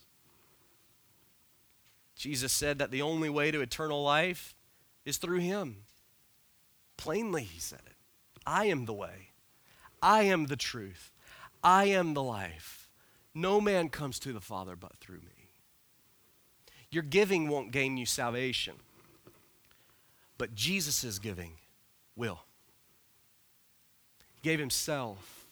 Jesus 2.15 2.53
said 2.53 2.79
that 2.79 2.91
the 2.91 3.01
only 3.01 3.29
way 3.29 3.51
to 3.51 3.61
eternal 3.61 4.01
life 4.01 4.55
is 5.05 5.17
through 5.17 5.39
him. 5.39 5.83
Plainly, 6.97 7.43
he 7.43 7.59
said 7.59 7.81
it. 7.85 7.95
I 8.45 8.65
am 8.65 8.85
the 8.85 8.93
way. 8.93 9.31
I 10.01 10.23
am 10.23 10.45
the 10.45 10.55
truth. 10.55 11.11
I 11.63 11.85
am 11.85 12.13
the 12.13 12.23
life. 12.23 12.89
No 13.33 13.59
man 13.59 13.89
comes 13.89 14.17
to 14.19 14.31
the 14.31 14.39
Father 14.39 14.75
but 14.75 14.95
through 14.97 15.19
me. 15.19 15.49
Your 16.89 17.03
giving 17.03 17.49
won't 17.49 17.71
gain 17.71 17.97
you 17.97 18.05
salvation, 18.05 18.75
but 20.37 20.55
Jesus' 20.55 21.19
giving 21.19 21.53
will. 22.15 22.39
He 24.35 24.41
gave 24.41 24.59
himself. 24.59 25.47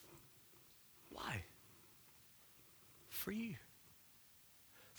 Why? 1.09 1.43
For 3.09 3.31
you 3.31 3.55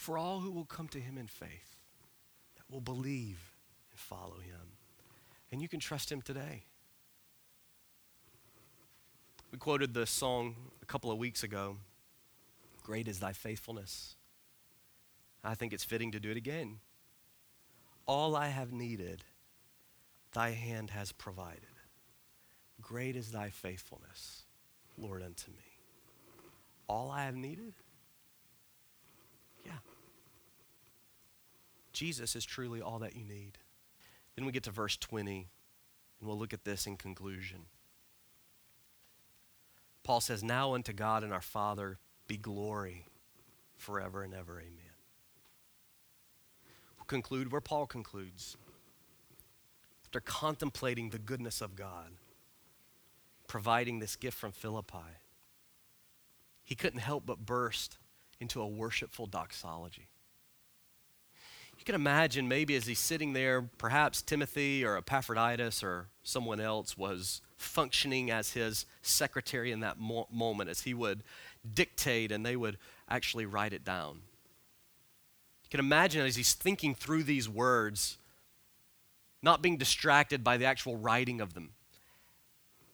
for 0.05 0.19
all 0.19 0.41
who 0.41 0.51
will 0.51 0.67
come 0.67 0.87
to 0.87 1.01
him 1.01 1.17
in 1.17 1.27
faith, 1.27 1.77
that 2.57 2.71
will 2.71 2.83
believe 2.83 3.55
and 3.91 3.99
follow 3.99 4.37
him. 4.37 4.77
And 5.51 5.63
you 5.63 5.69
can 5.69 5.81
trust 5.81 6.13
him 6.13 6.21
today. 6.21 6.65
We 9.51 9.57
quoted 9.57 9.95
the 9.95 10.05
song 10.05 10.57
a 10.83 10.85
couple 10.85 11.11
of 11.11 11.17
weeks 11.17 11.43
ago 11.43 11.79
Great 12.83 13.09
is 13.09 13.19
thy 13.19 13.33
faithfulness. 13.33 14.17
I 15.43 15.55
think 15.55 15.73
it's 15.73 15.85
fitting 15.85 16.13
to 16.13 16.21
do 16.21 16.31
it 16.31 16.37
again. 16.37 16.81
All 18.05 18.37
I 18.37 18.49
have 18.49 18.73
needed, 18.73 19.25
thy 20.35 20.51
hand 20.51 20.91
has 20.91 21.13
provided. 21.13 21.63
Great 22.83 23.17
is 23.17 23.33
thy 23.33 23.49
faithfulness, 23.49 24.43
Lord, 24.99 25.23
unto 25.23 25.51
me. 25.51 25.65
All 26.91 27.11
I 27.11 27.25
have 27.25 27.37
needed, 27.37 27.73
Jesus 31.95 32.37
is 32.37 32.45
truly 32.45 32.83
all 32.83 32.99
that 32.99 33.17
you 33.17 33.25
need. 33.25 33.57
Then 34.37 34.45
we 34.45 34.53
get 34.53 34.65
to 34.65 34.71
verse 34.71 34.97
20, 34.97 35.49
and 36.21 36.29
we'll 36.29 36.39
look 36.39 36.53
at 36.53 36.65
this 36.65 36.87
in 36.87 36.97
conclusion. 36.97 37.61
Paul 40.03 40.21
says, 40.21 40.43
Now 40.43 40.75
unto 40.75 40.93
God 40.93 41.23
and 41.23 41.33
our 41.33 41.41
Father 41.41 41.99
be 42.27 42.37
glory 42.37 43.07
forever 43.77 44.23
and 44.23 44.35
ever. 44.35 44.61
Amen. 44.61 44.93
We'll 46.99 47.07
conclude 47.07 47.53
where 47.53 47.61
Paul 47.61 47.87
concludes. 47.87 48.57
After 50.05 50.21
contemplating 50.21 51.11
the 51.11 51.19
goodness 51.19 51.61
of 51.61 51.77
God, 51.77 52.11
providing 53.47 54.01
this 54.01 54.17
gift 54.17 54.37
from 54.37 54.53
Philippi, 54.53 55.19
he 56.65 56.75
couldn't 56.75 57.01
help 57.01 57.25
but 57.25 57.47
burst 57.47 57.99
into 58.41 58.61
a 58.61 58.67
worshipful 58.67 59.27
doxology. 59.27 60.09
You 61.79 61.85
can 61.85 61.95
imagine 61.95 62.49
maybe 62.49 62.77
as 62.77 62.87
he's 62.87 62.99
sitting 62.99 63.33
there, 63.33 63.63
perhaps 63.79 64.23
Timothy 64.23 64.85
or 64.85 64.97
Epaphroditus 64.97 65.83
or 65.83 66.07
someone 66.23 66.61
else 66.61 66.97
was 66.97 67.43
functioning 67.57 68.31
as 68.31 68.53
his 68.53 68.87
secretary 69.03 69.73
in 69.73 69.81
that 69.81 69.99
mo- 69.99 70.29
moment 70.31 70.71
as 70.71 70.83
he 70.83 70.95
would 70.95 71.23
dictate 71.75 72.31
and 72.33 72.45
they 72.45 72.57
would 72.57 72.79
actually 73.09 73.47
write 73.47 73.73
it 73.73 73.85
down. 73.85 74.21
You 75.63 75.71
can 75.71 75.81
imagine 75.81 76.25
as 76.25 76.37
he's 76.37 76.55
thinking 76.55 76.95
through 76.95 77.25
these 77.25 77.49
words, 77.49 78.19
not 79.43 79.63
being 79.63 79.77
distracted 79.77 80.45
by 80.45 80.57
the 80.57 80.65
actual 80.65 80.97
writing 80.97 81.41
of 81.41 81.55
them, 81.55 81.73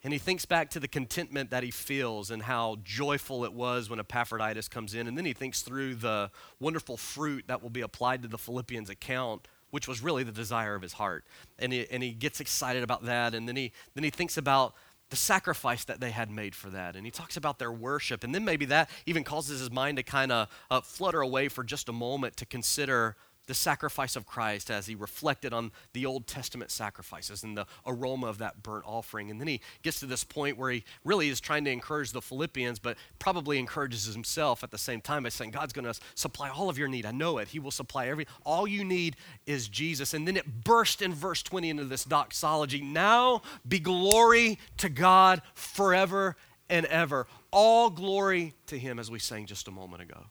and 0.02 0.12
he 0.12 0.18
thinks 0.18 0.46
back 0.46 0.70
to 0.70 0.80
the 0.80 0.88
contentment 0.88 1.50
that 1.50 1.62
he 1.62 1.70
feels 1.70 2.30
and 2.30 2.42
how 2.42 2.78
joyful 2.82 3.44
it 3.44 3.52
was 3.52 3.90
when 3.90 4.00
Epaphroditus 4.00 4.66
comes 4.68 4.94
in. 4.94 5.06
And 5.06 5.16
then 5.16 5.26
he 5.26 5.34
thinks 5.34 5.60
through 5.60 5.96
the 5.96 6.30
wonderful 6.58 6.96
fruit 6.96 7.44
that 7.48 7.62
will 7.62 7.70
be 7.70 7.82
applied 7.82 8.22
to 8.22 8.28
the 8.28 8.38
Philippians 8.38 8.88
account, 8.88 9.46
which 9.70 9.86
was 9.86 10.02
really 10.02 10.22
the 10.22 10.32
desire 10.32 10.74
of 10.74 10.80
his 10.80 10.94
heart. 10.94 11.24
And 11.58 11.72
he, 11.72 11.86
and 11.90 12.02
he 12.02 12.12
gets 12.12 12.40
excited 12.40 12.82
about 12.82 13.04
that. 13.04 13.34
And 13.34 13.46
then 13.46 13.56
he, 13.56 13.72
then 13.94 14.02
he 14.02 14.10
thinks 14.10 14.38
about 14.38 14.74
the 15.10 15.16
sacrifice 15.16 15.84
that 15.84 16.00
they 16.00 16.12
had 16.12 16.30
made 16.30 16.54
for 16.54 16.70
that. 16.70 16.96
And 16.96 17.04
he 17.04 17.10
talks 17.10 17.36
about 17.36 17.58
their 17.58 17.72
worship. 17.72 18.24
And 18.24 18.34
then 18.34 18.44
maybe 18.44 18.64
that 18.66 18.88
even 19.04 19.22
causes 19.22 19.60
his 19.60 19.70
mind 19.70 19.98
to 19.98 20.02
kind 20.02 20.32
of 20.32 20.48
uh, 20.70 20.80
flutter 20.80 21.20
away 21.20 21.48
for 21.48 21.62
just 21.62 21.90
a 21.90 21.92
moment 21.92 22.36
to 22.38 22.46
consider 22.46 23.16
the 23.50 23.54
sacrifice 23.54 24.14
of 24.14 24.26
Christ 24.26 24.70
as 24.70 24.86
he 24.86 24.94
reflected 24.94 25.52
on 25.52 25.72
the 25.92 26.06
Old 26.06 26.28
Testament 26.28 26.70
sacrifices 26.70 27.42
and 27.42 27.56
the 27.56 27.66
aroma 27.84 28.28
of 28.28 28.38
that 28.38 28.62
burnt 28.62 28.84
offering. 28.86 29.28
And 29.28 29.40
then 29.40 29.48
he 29.48 29.60
gets 29.82 29.98
to 29.98 30.06
this 30.06 30.22
point 30.22 30.56
where 30.56 30.70
he 30.70 30.84
really 31.04 31.28
is 31.30 31.40
trying 31.40 31.64
to 31.64 31.70
encourage 31.72 32.12
the 32.12 32.22
Philippians, 32.22 32.78
but 32.78 32.96
probably 33.18 33.58
encourages 33.58 34.04
himself 34.04 34.62
at 34.62 34.70
the 34.70 34.78
same 34.78 35.00
time 35.00 35.24
by 35.24 35.30
saying, 35.30 35.50
God's 35.50 35.72
going 35.72 35.92
to 35.92 35.98
supply 36.14 36.48
all 36.48 36.68
of 36.68 36.78
your 36.78 36.86
need. 36.86 37.04
I 37.04 37.10
know 37.10 37.38
it. 37.38 37.48
He 37.48 37.58
will 37.58 37.72
supply 37.72 38.06
every, 38.06 38.28
all 38.46 38.68
you 38.68 38.84
need 38.84 39.16
is 39.46 39.66
Jesus. 39.66 40.14
And 40.14 40.28
then 40.28 40.36
it 40.36 40.62
burst 40.62 41.02
in 41.02 41.12
verse 41.12 41.42
20 41.42 41.70
into 41.70 41.84
this 41.86 42.04
doxology. 42.04 42.80
Now 42.80 43.42
be 43.66 43.80
glory 43.80 44.60
to 44.76 44.88
God 44.88 45.42
forever 45.54 46.36
and 46.68 46.86
ever. 46.86 47.26
All 47.50 47.90
glory 47.90 48.54
to 48.68 48.78
him, 48.78 49.00
as 49.00 49.10
we 49.10 49.18
sang 49.18 49.46
just 49.46 49.66
a 49.66 49.72
moment 49.72 50.02
ago. 50.02 50.26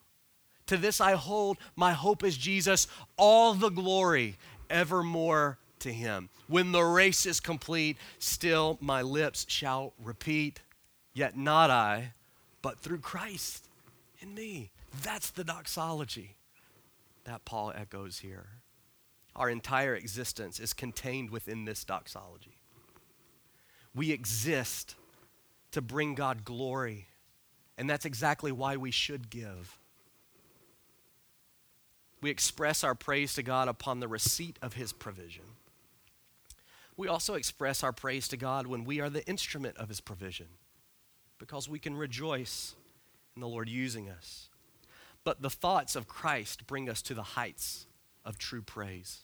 To 0.70 0.78
this 0.78 1.01
I 1.01 1.13
hold. 1.13 1.57
My 1.76 1.93
hope 1.93 2.24
is 2.24 2.38
Jesus. 2.38 2.88
All 3.17 3.55
the 3.55 3.70
glory 3.70 4.38
evermore. 4.70 5.57
to 5.80 5.91
him. 5.91 6.30
When 6.47 6.72
the 6.72 6.84
race 6.84 7.26
is 7.26 7.39
complete, 7.39 7.97
still 8.20 8.78
my 8.82 9.01
lips 9.01 9.45
shall 9.49 9.93
repeat, 10.03 10.61
yet 11.13 11.38
not 11.38 11.72
I, 11.72 12.13
but 12.61 12.80
through 12.80 12.99
Christ 12.99 13.67
in 14.20 14.36
me. 14.36 14.70
That's 15.01 15.32
the 15.32 15.43
doxology 15.43 16.36
that 17.24 17.45
Paul 17.45 17.74
echoes 17.76 18.20
here. 18.20 18.47
Our 19.36 19.49
entire 19.49 19.95
existence 19.95 20.59
is 20.59 20.74
contained 20.74 21.30
within 21.32 21.65
this 21.65 21.84
doxology. 21.84 22.61
We 23.95 24.11
exist 24.11 24.95
to 25.72 25.82
bring 25.82 26.13
God 26.13 26.43
glory, 26.43 27.07
and 27.78 27.89
that's 27.89 28.05
exactly 28.05 28.51
why 28.51 28.76
we 28.78 28.91
should 28.91 29.32
give. 29.32 29.78
We 32.22 32.30
express 32.30 32.84
our 32.84 32.95
praise 32.95 33.34
to 33.36 33.43
God 33.43 33.67
upon 33.67 33.99
the 33.99 34.07
receipt 34.07 34.57
of 34.61 34.74
His 34.74 34.91
provision. 34.91 35.45
We 36.97 37.07
also 37.07 37.36
express 37.36 37.84
our 37.84 37.93
praise 37.93 38.28
to 38.28 38.38
God 38.38 38.67
when 38.67 38.84
we 38.84 38.99
are 38.99 39.09
the 39.09 39.26
instrument 39.26 39.78
of 39.78 39.88
His 39.88 40.01
provision 40.01 40.47
because 41.38 41.70
we 41.70 41.80
can 41.80 41.95
rejoice 41.95 42.76
in 43.36 43.39
the 43.39 43.47
Lord 43.47 43.70
using 43.70 44.09
us. 44.09 44.49
But 45.24 45.41
the 45.41 45.49
thoughts 45.49 45.95
of 45.95 46.07
Christ 46.07 46.67
bring 46.67 46.89
us 46.89 47.01
to 47.03 47.13
the 47.13 47.24
heights 47.24 47.88
of 48.26 48.38
true 48.38 48.61
praise, 48.61 49.24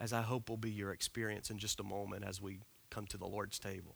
as 0.00 0.12
I 0.12 0.22
hope 0.22 0.48
will 0.48 0.56
be 0.56 0.70
your 0.70 0.92
experience 0.92 1.50
in 1.50 1.58
just 1.58 1.78
a 1.78 1.84
moment 1.84 2.24
as 2.24 2.42
we 2.42 2.58
come 2.90 3.06
to 3.06 3.16
the 3.16 3.26
Lord's 3.26 3.58
table. 3.58 3.94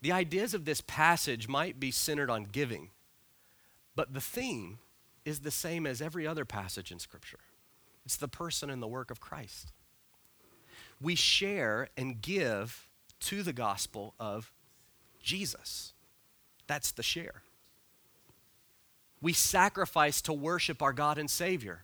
The 0.00 0.12
ideas 0.12 0.54
of 0.54 0.64
this 0.64 0.80
passage 0.80 1.48
might 1.48 1.80
be 1.80 1.90
centered 1.90 2.30
on 2.30 2.44
giving, 2.44 2.90
but 3.94 4.14
the 4.14 4.20
theme 4.20 4.78
is 5.28 5.40
the 5.40 5.50
same 5.50 5.86
as 5.86 6.00
every 6.00 6.26
other 6.26 6.46
passage 6.46 6.90
in 6.90 6.98
Scripture 6.98 7.38
it's 8.06 8.16
the 8.16 8.28
person 8.28 8.70
and 8.70 8.82
the 8.82 8.88
work 8.88 9.10
of 9.10 9.20
Christ. 9.20 9.70
We 10.98 11.14
share 11.14 11.90
and 11.94 12.22
give 12.22 12.88
to 13.20 13.42
the 13.42 13.52
gospel 13.52 14.14
of 14.18 14.50
Jesus. 15.22 15.92
That's 16.66 16.90
the 16.90 17.02
share. 17.02 17.42
We 19.20 19.34
sacrifice 19.34 20.22
to 20.22 20.32
worship 20.32 20.80
our 20.80 20.94
God 20.94 21.18
and 21.18 21.30
Savior, 21.30 21.82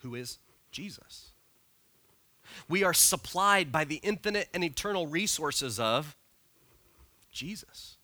who 0.00 0.16
is 0.16 0.38
Jesus. 0.72 1.30
We 2.68 2.82
are 2.82 2.94
supplied 2.94 3.70
by 3.70 3.84
the 3.84 4.00
infinite 4.02 4.48
and 4.52 4.64
eternal 4.64 5.06
resources 5.06 5.78
of 5.78 6.16
Jesus. 7.30 7.98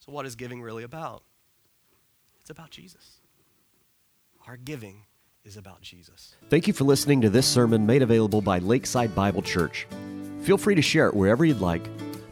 So, 0.00 0.10
what 0.10 0.26
is 0.26 0.34
giving 0.34 0.60
really 0.60 0.82
about? 0.82 1.22
It's 2.40 2.50
about 2.50 2.70
Jesus. 2.70 3.15
Our 4.46 4.56
giving 4.56 5.02
is 5.44 5.56
about 5.56 5.82
Jesus. 5.82 6.36
Thank 6.50 6.68
you 6.68 6.72
for 6.72 6.84
listening 6.84 7.20
to 7.22 7.30
this 7.30 7.48
sermon 7.48 7.84
made 7.84 8.02
available 8.02 8.40
by 8.40 8.60
Lakeside 8.60 9.12
Bible 9.12 9.42
Church. 9.42 9.88
Feel 10.42 10.56
free 10.56 10.76
to 10.76 10.82
share 10.82 11.08
it 11.08 11.14
wherever 11.14 11.44
you'd 11.44 11.60
like. 11.60 11.82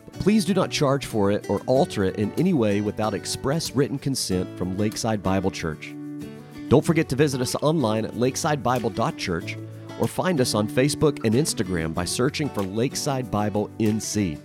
But 0.04 0.20
please 0.20 0.44
do 0.44 0.54
not 0.54 0.70
charge 0.70 1.06
for 1.06 1.32
it 1.32 1.50
or 1.50 1.60
alter 1.66 2.04
it 2.04 2.14
in 2.14 2.32
any 2.34 2.52
way 2.52 2.80
without 2.80 3.14
express 3.14 3.72
written 3.72 3.98
consent 3.98 4.56
from 4.56 4.78
Lakeside 4.78 5.24
Bible 5.24 5.50
Church. 5.50 5.92
Don't 6.68 6.84
forget 6.84 7.08
to 7.08 7.16
visit 7.16 7.40
us 7.40 7.56
online 7.56 8.04
at 8.04 8.12
lakesidebible.church 8.12 9.56
or 9.98 10.06
find 10.06 10.40
us 10.40 10.54
on 10.54 10.68
Facebook 10.68 11.24
and 11.24 11.34
Instagram 11.34 11.92
by 11.92 12.04
searching 12.04 12.48
for 12.48 12.62
Lakeside 12.62 13.28
Bible 13.28 13.68
NC. 13.80 14.38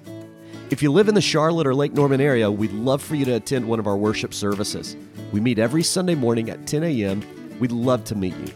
If 0.72 0.82
you 0.82 0.91
live 0.91 1.07
in 1.07 1.13
the 1.13 1.22
Charlotte 1.22 1.67
or 1.67 1.76
Lake 1.76 1.93
Norman 1.93 2.20
area, 2.20 2.49
we'd 2.49 2.72
love 2.72 3.03
for 3.03 3.13
you 3.13 3.26
to 3.26 3.34
attend 3.34 3.67
one 3.67 3.78
of 3.78 3.86
our 3.86 3.97
worship 3.97 4.34
services. 4.34 4.95
We 5.32 5.39
meet 5.39 5.59
every 5.59 5.84
Sunday 5.84 6.15
morning 6.15 6.49
at 6.49 6.65
10 6.65 6.84
a.m. 6.84 7.22
We'd 7.60 7.72
love 7.72 8.05
to 8.05 8.16
meet 8.16 8.36
you. 8.38 8.53